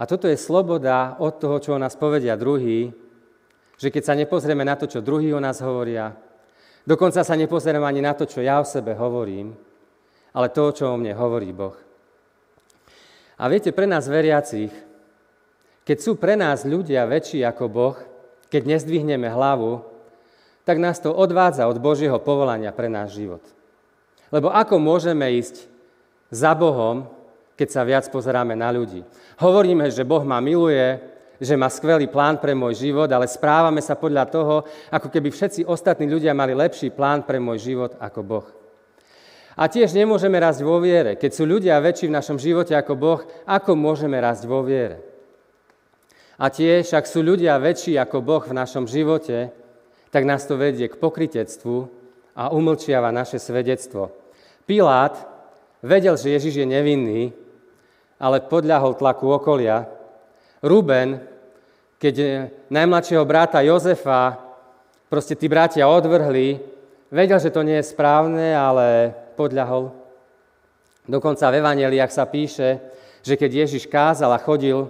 A 0.00 0.08
toto 0.08 0.24
je 0.24 0.40
sloboda 0.40 1.20
od 1.20 1.36
toho, 1.36 1.60
čo 1.60 1.76
o 1.76 1.82
nás 1.82 1.92
povedia 1.92 2.40
druhý, 2.40 2.88
že 3.76 3.92
keď 3.92 4.02
sa 4.02 4.16
nepozrieme 4.16 4.64
na 4.64 4.80
to, 4.80 4.88
čo 4.88 5.04
druhý 5.04 5.36
o 5.36 5.44
nás 5.44 5.60
hovoria, 5.60 6.16
dokonca 6.88 7.20
sa 7.20 7.36
nepozrieme 7.36 7.84
ani 7.84 8.00
na 8.00 8.16
to, 8.16 8.24
čo 8.24 8.40
ja 8.40 8.58
o 8.58 8.64
sebe 8.64 8.96
hovorím, 8.96 9.52
ale 10.32 10.48
to, 10.48 10.72
čo 10.72 10.88
o 10.88 10.96
mne 10.96 11.12
hovorí 11.12 11.52
Boh. 11.52 11.76
A 13.34 13.50
viete, 13.50 13.74
pre 13.74 13.86
nás 13.86 14.06
veriacich, 14.06 14.70
keď 15.84 15.98
sú 16.00 16.16
pre 16.16 16.38
nás 16.38 16.64
ľudia 16.64 17.04
väčší 17.04 17.44
ako 17.44 17.64
Boh, 17.68 17.96
keď 18.48 18.78
nezdvihneme 18.78 19.26
hlavu, 19.28 19.84
tak 20.64 20.80
nás 20.80 20.96
to 20.96 21.12
odvádza 21.12 21.68
od 21.68 21.76
Božieho 21.76 22.16
povolania 22.22 22.72
pre 22.72 22.88
náš 22.88 23.20
život. 23.20 23.44
Lebo 24.32 24.48
ako 24.48 24.80
môžeme 24.80 25.28
ísť 25.36 25.68
za 26.32 26.56
Bohom, 26.56 27.04
keď 27.54 27.68
sa 27.68 27.82
viac 27.84 28.08
pozeráme 28.08 28.56
na 28.56 28.72
ľudí? 28.72 29.04
Hovoríme, 29.36 29.92
že 29.92 30.08
Boh 30.08 30.24
ma 30.24 30.40
miluje, 30.40 30.98
že 31.36 31.58
má 31.58 31.68
skvelý 31.68 32.08
plán 32.08 32.40
pre 32.40 32.56
môj 32.56 32.88
život, 32.88 33.10
ale 33.12 33.28
správame 33.28 33.84
sa 33.84 33.98
podľa 33.98 34.24
toho, 34.30 34.64
ako 34.88 35.12
keby 35.12 35.28
všetci 35.28 35.68
ostatní 35.68 36.08
ľudia 36.08 36.32
mali 36.32 36.56
lepší 36.56 36.88
plán 36.94 37.26
pre 37.26 37.36
môj 37.36 37.60
život 37.60 37.92
ako 38.00 38.20
Boh. 38.24 38.46
A 39.54 39.70
tiež 39.70 39.94
nemôžeme 39.94 40.34
rásť 40.42 40.66
vo 40.66 40.82
viere. 40.82 41.14
Keď 41.14 41.30
sú 41.30 41.46
ľudia 41.46 41.78
väčší 41.78 42.10
v 42.10 42.16
našom 42.18 42.42
živote 42.42 42.74
ako 42.74 42.92
Boh, 42.98 43.20
ako 43.46 43.78
môžeme 43.78 44.18
rásť 44.18 44.50
vo 44.50 44.66
viere? 44.66 44.98
A 46.34 46.50
tiež, 46.50 46.90
ak 46.90 47.06
sú 47.06 47.22
ľudia 47.22 47.54
väčší 47.62 47.94
ako 47.94 48.18
Boh 48.18 48.42
v 48.42 48.58
našom 48.58 48.90
živote, 48.90 49.54
tak 50.10 50.26
nás 50.26 50.42
to 50.50 50.58
vedie 50.58 50.90
k 50.90 50.98
pokritectvu 50.98 51.86
a 52.34 52.50
umlčiava 52.50 53.14
naše 53.14 53.38
svedectvo. 53.38 54.10
Pilát 54.66 55.14
vedel, 55.78 56.18
že 56.18 56.34
Ježiš 56.34 56.62
je 56.62 56.66
nevinný, 56.66 57.22
ale 58.18 58.42
podľahol 58.42 58.98
tlaku 58.98 59.30
okolia. 59.30 59.86
Ruben, 60.66 61.22
keď 62.02 62.50
najmladšieho 62.74 63.22
brata 63.22 63.62
Jozefa 63.62 64.42
proste 65.06 65.38
tí 65.38 65.46
bratia 65.46 65.86
odvrhli, 65.86 66.58
vedel, 67.14 67.38
že 67.38 67.54
to 67.54 67.62
nie 67.62 67.78
je 67.78 67.86
správne, 67.86 68.50
ale 68.50 69.14
podľahol. 69.36 69.92
Dokonca 71.04 71.50
v 71.52 71.58
Evangeliach 71.60 72.10
sa 72.14 72.24
píše, 72.24 72.80
že 73.20 73.36
keď 73.36 73.68
Ježiš 73.68 73.84
kázal 73.90 74.32
a 74.32 74.40
chodil, 74.40 74.88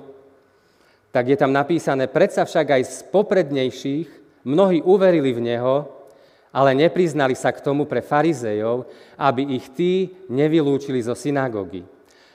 tak 1.10 1.30
je 1.30 1.36
tam 1.38 1.50
napísané, 1.50 2.06
predsa 2.06 2.46
však 2.46 2.66
aj 2.78 2.82
z 2.84 2.96
poprednejších 3.10 4.08
mnohí 4.46 4.82
uverili 4.82 5.34
v 5.34 5.40
Neho 5.42 6.04
ale 6.54 6.70
nepriznali 6.70 7.34
sa 7.34 7.50
k 7.50 7.58
tomu 7.58 7.82
pre 7.82 7.98
farizejov, 7.98 8.86
aby 9.18 9.58
ich 9.58 9.74
tí 9.74 10.14
nevylúčili 10.30 11.02
zo 11.02 11.18
synagógy. 11.18 11.82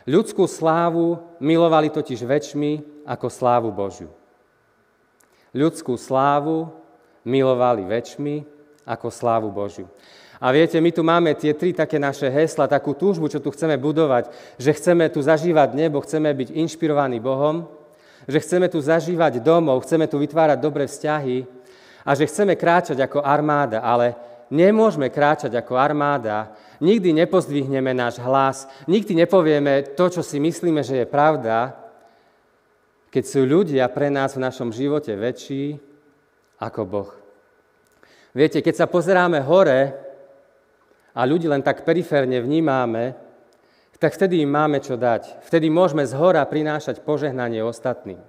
Ľudskú 0.03 0.43
slávu 0.43 1.23
milovali 1.39 1.87
totiž 1.87 2.27
väčšmi 2.27 2.71
ako 3.07 3.27
slávu 3.31 3.71
Božiu. 3.71 4.11
Ľudskú 5.55 5.95
slávu 5.95 6.67
milovali 7.23 7.87
väčšmi 7.87 8.43
ako 8.83 9.07
slávu 9.07 9.47
Božiu. 9.55 9.87
A 10.39 10.55
viete, 10.55 10.79
my 10.79 10.91
tu 10.95 11.03
máme 11.03 11.35
tie 11.35 11.51
tri 11.51 11.75
také 11.75 11.99
naše 11.99 12.31
hesla, 12.31 12.71
takú 12.71 12.95
túžbu, 12.95 13.27
čo 13.27 13.43
tu 13.43 13.51
chceme 13.51 13.75
budovať, 13.75 14.31
že 14.55 14.71
chceme 14.71 15.11
tu 15.11 15.19
zažívať 15.19 15.75
nebo, 15.75 15.99
chceme 15.99 16.31
byť 16.31 16.55
inšpirovaní 16.55 17.19
Bohom, 17.19 17.67
že 18.23 18.39
chceme 18.39 18.71
tu 18.71 18.79
zažívať 18.79 19.43
domov, 19.43 19.83
chceme 19.83 20.07
tu 20.07 20.15
vytvárať 20.15 20.57
dobré 20.63 20.87
vzťahy 20.87 21.43
a 22.07 22.15
že 22.15 22.23
chceme 22.31 22.55
kráčať 22.55 23.03
ako 23.03 23.19
armáda, 23.19 23.83
ale 23.83 24.15
nemôžeme 24.47 25.11
kráčať 25.11 25.59
ako 25.59 25.75
armáda, 25.75 26.55
nikdy 26.79 27.11
nepozdvihneme 27.19 27.91
náš 27.91 28.23
hlas, 28.23 28.63
nikdy 28.87 29.19
nepovieme 29.19 29.91
to, 29.91 30.07
čo 30.07 30.23
si 30.23 30.39
myslíme, 30.39 30.79
že 30.87 31.03
je 31.03 31.05
pravda, 31.05 31.75
keď 33.11 33.23
sú 33.27 33.43
ľudia 33.43 33.91
pre 33.91 34.07
nás 34.07 34.39
v 34.39 34.43
našom 34.47 34.71
živote 34.71 35.11
väčší 35.19 35.75
ako 36.63 36.81
Boh. 36.87 37.11
Viete, 38.31 38.63
keď 38.63 38.85
sa 38.85 38.87
pozeráme 38.87 39.43
hore, 39.43 40.08
a 41.13 41.21
ľudí 41.25 41.49
len 41.49 41.65
tak 41.65 41.85
periférne 41.85 42.41
vnímame, 42.41 43.17
tak 43.99 44.15
vtedy 44.15 44.39
im 44.39 44.49
máme 44.49 44.79
čo 44.79 44.95
dať. 44.95 45.43
Vtedy 45.43 45.67
môžeme 45.67 46.07
z 46.07 46.15
hora 46.15 46.39
prinášať 46.47 47.03
požehnanie 47.03 47.59
ostatným. 47.59 48.23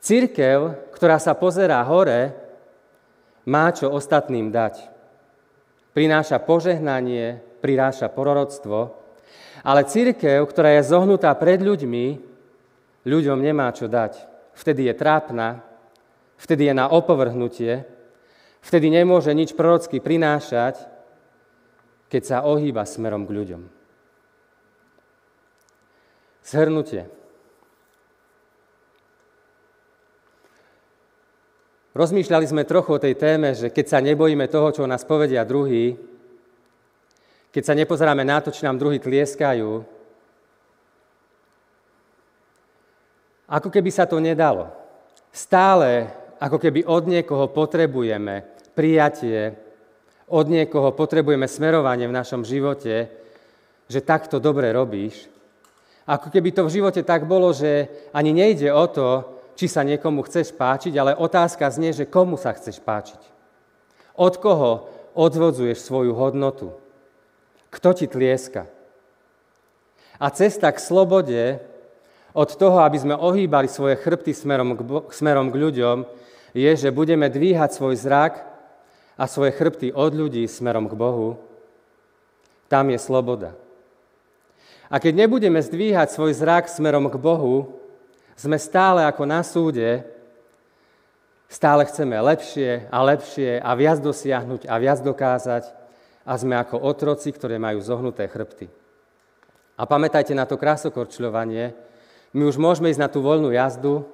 Církev, 0.00 0.88
ktorá 0.96 1.20
sa 1.20 1.36
pozerá 1.36 1.84
hore, 1.84 2.32
má 3.44 3.68
čo 3.68 3.92
ostatným 3.92 4.48
dať. 4.48 4.80
Prináša 5.92 6.40
požehnanie, 6.40 7.40
prináša 7.60 8.08
proroctvo, 8.08 8.96
ale 9.64 9.88
církev, 9.88 10.44
ktorá 10.48 10.76
je 10.80 10.88
zohnutá 10.88 11.32
pred 11.36 11.60
ľuďmi, 11.60 12.20
ľuďom 13.04 13.38
nemá 13.40 13.72
čo 13.76 13.88
dať. 13.88 14.16
Vtedy 14.56 14.88
je 14.88 14.94
trápna, 14.96 15.60
vtedy 16.40 16.72
je 16.72 16.74
na 16.76 16.88
opovrhnutie, 16.88 17.84
vtedy 18.64 18.88
nemôže 18.88 19.32
nič 19.36 19.52
prorocky 19.52 20.00
prinášať, 20.00 20.93
keď 22.14 22.22
sa 22.22 22.46
ohýba 22.46 22.86
smerom 22.86 23.26
k 23.26 23.34
ľuďom. 23.34 23.62
Zhrnutie. 26.46 27.10
Rozmýšľali 31.90 32.46
sme 32.46 32.62
trochu 32.62 32.94
o 32.94 33.02
tej 33.02 33.18
téme, 33.18 33.50
že 33.58 33.74
keď 33.74 33.86
sa 33.90 33.98
nebojíme 33.98 34.46
toho, 34.46 34.70
čo 34.70 34.86
nás 34.86 35.02
povedia 35.02 35.42
druhý, 35.42 35.98
keď 37.50 37.62
sa 37.66 37.74
nepozeráme 37.74 38.22
na 38.22 38.38
to, 38.38 38.54
či 38.54 38.62
nám 38.62 38.78
druhý 38.78 39.02
tlieskajú, 39.02 39.82
ako 43.50 43.68
keby 43.74 43.90
sa 43.90 44.06
to 44.06 44.22
nedalo. 44.22 44.70
Stále, 45.34 46.14
ako 46.38 46.62
keby 46.62 46.86
od 46.86 47.10
niekoho 47.10 47.50
potrebujeme 47.50 48.46
prijatie, 48.78 49.63
od 50.28 50.46
niekoho 50.48 50.92
potrebujeme 50.96 51.44
smerovanie 51.44 52.08
v 52.08 52.16
našom 52.16 52.42
živote, 52.44 53.12
že 53.88 54.00
takto 54.00 54.40
dobre 54.40 54.72
robíš. 54.72 55.28
Ako 56.04 56.28
keby 56.28 56.52
to 56.52 56.68
v 56.68 56.74
živote 56.80 57.00
tak 57.04 57.24
bolo, 57.24 57.52
že 57.52 57.88
ani 58.12 58.32
nejde 58.32 58.68
o 58.72 58.84
to, 58.88 59.08
či 59.56 59.70
sa 59.70 59.86
niekomu 59.86 60.24
chceš 60.26 60.52
páčiť, 60.52 60.92
ale 60.98 61.16
otázka 61.16 61.68
znie, 61.70 61.94
že 61.94 62.08
komu 62.08 62.36
sa 62.36 62.52
chceš 62.52 62.82
páčiť. 62.82 63.20
Od 64.18 64.34
koho 64.36 64.90
odvodzuješ 65.16 65.80
svoju 65.80 66.12
hodnotu? 66.12 66.74
Kto 67.70 67.94
ti 67.94 68.06
tlieska? 68.06 68.66
A 70.18 70.30
cesta 70.30 70.70
k 70.70 70.78
slobode, 70.78 71.58
od 72.34 72.50
toho, 72.54 72.82
aby 72.82 72.98
sme 72.98 73.14
ohýbali 73.14 73.70
svoje 73.70 73.98
chrbty 73.98 74.34
smerom 74.34 74.74
k, 74.74 74.80
smerom 75.14 75.50
k 75.50 75.58
ľuďom, 75.58 75.96
je, 76.54 76.70
že 76.74 76.94
budeme 76.94 77.30
dvíhať 77.30 77.74
svoj 77.74 77.98
zrak 77.98 78.53
a 79.14 79.24
svoje 79.30 79.54
chrbty 79.54 79.94
od 79.94 80.12
ľudí 80.14 80.42
smerom 80.50 80.90
k 80.90 80.98
Bohu, 80.98 81.38
tam 82.66 82.90
je 82.90 82.98
sloboda. 82.98 83.54
A 84.90 84.98
keď 84.98 85.26
nebudeme 85.26 85.62
zdvíhať 85.62 86.12
svoj 86.12 86.34
zrak 86.34 86.66
smerom 86.68 87.06
k 87.08 87.16
Bohu, 87.18 87.78
sme 88.34 88.58
stále 88.58 89.06
ako 89.06 89.22
na 89.24 89.40
súde, 89.46 90.02
stále 91.46 91.86
chceme 91.86 92.18
lepšie 92.18 92.90
a 92.90 92.98
lepšie 93.06 93.62
a 93.62 93.70
viac 93.78 94.02
dosiahnuť 94.02 94.66
a 94.66 94.74
viac 94.82 94.98
dokázať 95.06 95.64
a 96.26 96.32
sme 96.34 96.58
ako 96.58 96.82
otroci, 96.82 97.30
ktoré 97.30 97.62
majú 97.62 97.78
zohnuté 97.78 98.26
chrbty. 98.26 98.66
A 99.78 99.86
pamätajte 99.86 100.34
na 100.34 100.46
to 100.46 100.58
krásokorčuľovanie. 100.58 101.74
My 102.34 102.42
už 102.46 102.58
môžeme 102.58 102.90
ísť 102.90 103.02
na 103.02 103.10
tú 103.10 103.22
voľnú 103.22 103.54
jazdu 103.54 104.06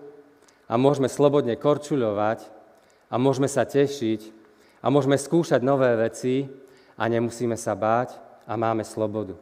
a 0.68 0.76
môžeme 0.76 1.08
slobodne 1.08 1.56
korčuľovať 1.56 2.44
a 3.08 3.14
môžeme 3.16 3.48
sa 3.48 3.64
tešiť, 3.64 4.39
a 4.80 4.86
môžeme 4.88 5.16
skúšať 5.20 5.60
nové 5.60 5.92
veci 5.96 6.48
a 6.96 7.04
nemusíme 7.08 7.56
sa 7.56 7.76
báť 7.76 8.16
a 8.48 8.56
máme 8.56 8.84
slobodu. 8.84 9.36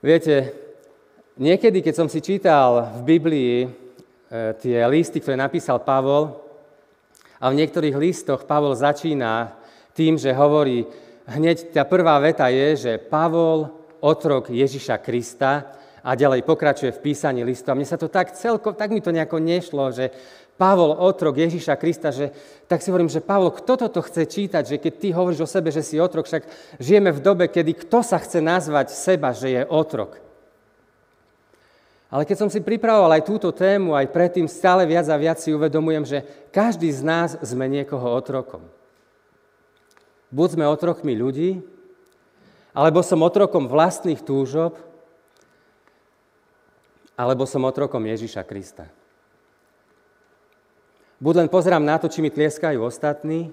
Viete, 0.00 0.54
niekedy, 1.36 1.84
keď 1.84 1.94
som 1.94 2.08
si 2.08 2.24
čítal 2.24 3.02
v 3.02 3.18
Biblii 3.18 3.54
e, 3.66 3.68
tie 4.56 4.80
listy, 4.88 5.20
ktoré 5.20 5.36
napísal 5.36 5.82
Pavol, 5.82 6.38
a 7.40 7.48
v 7.48 7.58
niektorých 7.60 7.96
listoch 7.96 8.44
Pavol 8.44 8.76
začína 8.76 9.56
tým, 9.96 10.20
že 10.20 10.32
hovorí, 10.36 10.84
hneď 11.24 11.72
tá 11.72 11.88
prvá 11.88 12.20
veta 12.20 12.48
je, 12.52 12.76
že 12.76 12.92
Pavol, 13.00 13.68
otrok 14.00 14.52
Ježiša 14.52 15.00
Krista, 15.00 15.80
a 16.00 16.16
ďalej 16.16 16.48
pokračuje 16.48 16.96
v 16.96 17.02
písaní 17.12 17.44
listu. 17.44 17.68
A 17.68 17.76
mne 17.76 17.84
sa 17.84 18.00
to 18.00 18.08
tak 18.08 18.32
celko, 18.32 18.72
tak 18.72 18.88
mi 18.88 19.04
to 19.04 19.12
nejako 19.12 19.36
nešlo, 19.36 19.92
že 19.92 20.08
Pavol, 20.60 20.92
otrok 20.92 21.40
Ježiša 21.40 21.80
Krista, 21.80 22.12
že 22.12 22.36
tak 22.68 22.84
si 22.84 22.92
hovorím, 22.92 23.08
že 23.08 23.24
Pavol, 23.24 23.48
kto 23.48 23.80
toto 23.80 24.04
chce 24.04 24.28
čítať, 24.28 24.68
že 24.68 24.76
keď 24.76 24.92
ty 25.00 25.08
hovoríš 25.08 25.40
o 25.40 25.48
sebe, 25.48 25.72
že 25.72 25.80
si 25.80 25.96
otrok, 25.96 26.28
však 26.28 26.44
žijeme 26.76 27.08
v 27.16 27.24
dobe, 27.24 27.48
kedy 27.48 27.80
kto 27.80 28.04
sa 28.04 28.20
chce 28.20 28.44
nazvať 28.44 28.92
seba, 28.92 29.32
že 29.32 29.48
je 29.56 29.62
otrok. 29.64 30.20
Ale 32.12 32.28
keď 32.28 32.36
som 32.44 32.50
si 32.52 32.60
pripravoval 32.60 33.16
aj 33.16 33.24
túto 33.24 33.48
tému, 33.56 33.96
aj 33.96 34.12
predtým 34.12 34.44
stále 34.44 34.84
viac 34.84 35.08
a 35.08 35.16
viac 35.16 35.40
si 35.40 35.48
uvedomujem, 35.56 36.04
že 36.04 36.18
každý 36.52 36.92
z 36.92 37.00
nás 37.08 37.40
sme 37.40 37.64
niekoho 37.64 38.12
otrokom. 38.12 38.60
Buď 40.28 40.60
sme 40.60 40.68
otrokmi 40.68 41.16
ľudí, 41.16 41.64
alebo 42.76 43.00
som 43.00 43.24
otrokom 43.24 43.64
vlastných 43.64 44.20
túžob, 44.20 44.76
alebo 47.16 47.48
som 47.48 47.64
otrokom 47.64 48.04
Ježiša 48.04 48.44
Krista. 48.44 48.99
Buď 51.20 51.44
len 51.44 51.52
pozerám 51.52 51.84
na 51.84 52.00
to, 52.00 52.08
či 52.08 52.24
mi 52.24 52.32
tlieskajú 52.32 52.80
ostatní, 52.80 53.52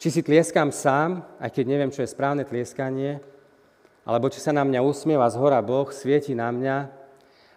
či 0.00 0.08
si 0.08 0.24
tlieskam 0.24 0.72
sám, 0.72 1.20
aj 1.36 1.52
keď 1.52 1.64
neviem, 1.68 1.92
čo 1.92 2.00
je 2.00 2.08
správne 2.08 2.48
tlieskanie, 2.48 3.20
alebo 4.08 4.32
či 4.32 4.40
sa 4.40 4.56
na 4.56 4.64
mňa 4.64 4.80
usmieva 4.80 5.28
z 5.28 5.36
hora 5.36 5.60
Boh, 5.60 5.92
svieti 5.92 6.32
na 6.32 6.48
mňa 6.48 6.76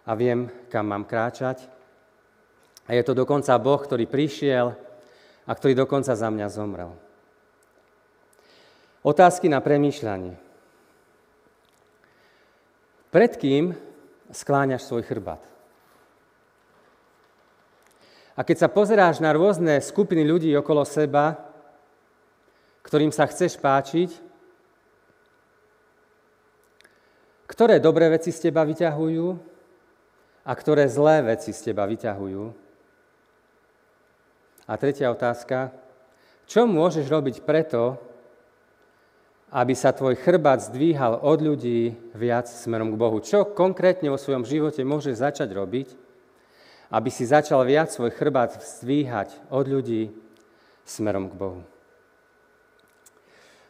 a 0.03 0.11
viem, 0.19 0.51
kam 0.67 0.91
mám 0.91 1.07
kráčať. 1.07 1.63
A 2.83 2.91
je 2.91 3.03
to 3.07 3.15
dokonca 3.15 3.55
Boh, 3.55 3.79
ktorý 3.79 4.03
prišiel 4.11 4.75
a 5.47 5.51
ktorý 5.55 5.71
dokonca 5.71 6.11
za 6.11 6.27
mňa 6.27 6.47
zomrel. 6.51 6.91
Otázky 9.07 9.47
na 9.47 9.63
premýšľanie. 9.63 10.35
Pred 13.15 13.31
kým 13.39 13.71
skláňaš 14.35 14.83
svoj 14.83 15.07
chrbát? 15.07 15.50
A 18.35 18.47
keď 18.47 18.65
sa 18.65 18.69
pozeráš 18.71 19.19
na 19.19 19.35
rôzne 19.35 19.79
skupiny 19.83 20.23
ľudí 20.23 20.49
okolo 20.55 20.87
seba, 20.87 21.35
ktorým 22.81 23.11
sa 23.11 23.27
chceš 23.27 23.59
páčiť, 23.59 24.09
ktoré 27.51 27.83
dobré 27.83 28.07
veci 28.07 28.31
z 28.31 28.47
teba 28.47 28.63
vyťahujú 28.63 29.27
a 30.47 30.51
ktoré 30.55 30.87
zlé 30.87 31.35
veci 31.35 31.51
z 31.51 31.71
teba 31.71 31.83
vyťahujú. 31.83 32.43
A 34.71 34.73
tretia 34.79 35.11
otázka, 35.11 35.75
čo 36.47 36.63
môžeš 36.63 37.11
robiť 37.11 37.43
preto, 37.43 37.99
aby 39.51 39.75
sa 39.75 39.91
tvoj 39.91 40.15
chrbát 40.15 40.63
zdvíhal 40.63 41.19
od 41.19 41.39
ľudí 41.43 41.91
viac 42.15 42.47
smerom 42.47 42.95
k 42.95 42.99
Bohu? 42.99 43.19
Čo 43.19 43.51
konkrétne 43.51 44.07
vo 44.07 44.15
svojom 44.15 44.47
živote 44.47 44.79
môžeš 44.87 45.19
začať 45.19 45.51
robiť, 45.51 46.00
aby 46.91 47.07
si 47.07 47.23
začal 47.23 47.63
viac 47.63 47.87
svoj 47.87 48.11
chrbát 48.11 48.59
zdvíhať 48.59 49.31
od 49.47 49.65
ľudí 49.65 50.11
smerom 50.83 51.31
k 51.31 51.39
Bohu. 51.39 51.61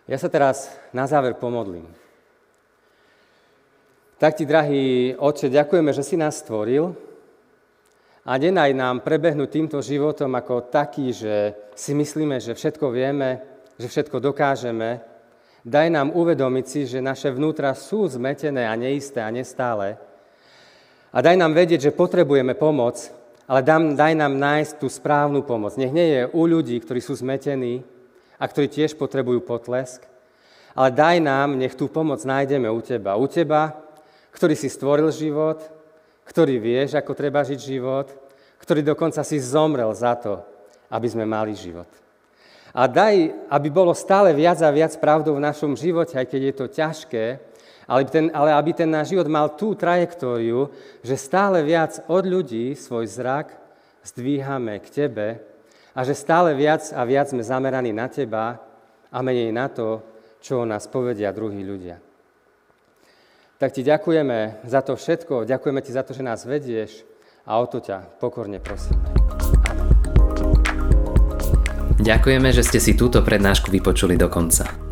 Ja 0.09 0.17
sa 0.17 0.27
teraz 0.27 0.73
na 0.91 1.05
záver 1.05 1.37
pomodlím. 1.37 1.85
Tak 4.17 4.37
ti, 4.37 4.45
drahý 4.45 5.13
Otče, 5.17 5.49
ďakujeme, 5.49 5.93
že 5.93 6.05
si 6.05 6.17
nás 6.17 6.41
stvoril 6.41 6.93
a 8.21 8.37
nenaj 8.37 8.73
nám 8.73 9.01
prebehnúť 9.01 9.49
týmto 9.49 9.77
životom 9.81 10.29
ako 10.37 10.69
taký, 10.69 11.09
že 11.09 11.57
si 11.73 11.97
myslíme, 11.97 12.37
že 12.37 12.53
všetko 12.53 12.93
vieme, 12.93 13.41
že 13.81 13.89
všetko 13.89 14.21
dokážeme. 14.21 15.01
Daj 15.65 15.87
nám 15.93 16.13
uvedomiť 16.13 16.65
si, 16.65 16.81
že 16.89 17.01
naše 17.01 17.33
vnútra 17.33 17.73
sú 17.73 18.05
zmetené 18.09 18.65
a 18.65 18.77
neisté 18.77 19.21
a 19.21 19.29
nestále. 19.33 19.97
A 21.11 21.19
daj 21.19 21.35
nám 21.35 21.51
vedieť, 21.51 21.91
že 21.91 21.97
potrebujeme 21.97 22.55
pomoc, 22.55 23.11
ale 23.43 23.59
daj 23.67 24.13
nám 24.15 24.39
nájsť 24.39 24.79
tú 24.79 24.87
správnu 24.87 25.43
pomoc. 25.43 25.75
Nech 25.75 25.91
nie 25.91 26.07
je 26.07 26.21
u 26.31 26.41
ľudí, 26.47 26.79
ktorí 26.79 27.03
sú 27.03 27.19
zmetení 27.19 27.83
a 28.39 28.47
ktorí 28.47 28.71
tiež 28.71 28.95
potrebujú 28.95 29.43
potlesk, 29.43 30.07
ale 30.71 30.89
daj 30.95 31.19
nám, 31.19 31.59
nech 31.59 31.75
tú 31.75 31.91
pomoc 31.91 32.23
nájdeme 32.23 32.71
u 32.71 32.79
Teba. 32.79 33.19
U 33.19 33.27
Teba, 33.27 33.75
ktorý 34.31 34.55
si 34.55 34.71
stvoril 34.71 35.11
život, 35.11 35.59
ktorý 36.23 36.63
vieš, 36.63 36.95
ako 36.95 37.11
treba 37.11 37.43
žiť 37.43 37.59
život, 37.59 38.07
ktorý 38.63 38.79
dokonca 38.79 39.19
si 39.27 39.35
zomrel 39.35 39.91
za 39.91 40.15
to, 40.15 40.39
aby 40.87 41.11
sme 41.11 41.27
mali 41.27 41.51
život. 41.51 41.91
A 42.71 42.87
daj, 42.87 43.35
aby 43.51 43.67
bolo 43.67 43.91
stále 43.91 44.31
viac 44.31 44.63
a 44.63 44.71
viac 44.71 44.95
pravdou 44.95 45.35
v 45.35 45.43
našom 45.43 45.75
živote, 45.75 46.15
aj 46.15 46.23
keď 46.23 46.41
je 46.41 46.53
to 46.55 46.65
ťažké, 46.71 47.25
ale, 47.91 48.07
ten, 48.07 48.31
ale 48.31 48.55
aby 48.55 48.71
ten 48.71 48.87
náš 48.87 49.11
život 49.11 49.27
mal 49.27 49.51
tú 49.51 49.75
trajektóriu, 49.75 50.71
že 51.03 51.19
stále 51.19 51.59
viac 51.59 51.99
od 52.07 52.23
ľudí 52.23 52.71
svoj 52.71 53.03
zrak 53.03 53.51
zdvíhame 54.07 54.79
k 54.79 54.87
Tebe 54.87 55.43
a 55.91 55.99
že 56.07 56.15
stále 56.15 56.55
viac 56.55 56.87
a 56.95 57.03
viac 57.03 57.35
sme 57.35 57.43
zameraní 57.43 57.91
na 57.91 58.07
Teba 58.07 58.63
a 59.11 59.17
menej 59.19 59.51
na 59.51 59.67
to, 59.67 59.99
čo 60.39 60.63
o 60.63 60.65
nás 60.65 60.87
povedia 60.87 61.35
druhí 61.35 61.59
ľudia. 61.67 61.99
Tak 63.59 63.75
Ti 63.75 63.83
ďakujeme 63.83 64.63
za 64.63 64.79
to 64.87 64.95
všetko, 64.95 65.43
ďakujeme 65.43 65.83
Ti 65.83 65.91
za 65.91 66.07
to, 66.07 66.15
že 66.15 66.23
nás 66.23 66.47
vedieš 66.47 67.03
a 67.43 67.59
o 67.59 67.67
to 67.67 67.83
ťa 67.83 68.23
pokorne 68.23 68.63
prosíme. 68.63 69.03
Ďakujeme, 72.01 72.49
že 72.55 72.63
ste 72.65 72.79
si 72.79 72.95
túto 72.95 73.19
prednášku 73.21 73.67
vypočuli 73.69 74.15
do 74.15 74.31
konca. 74.31 74.91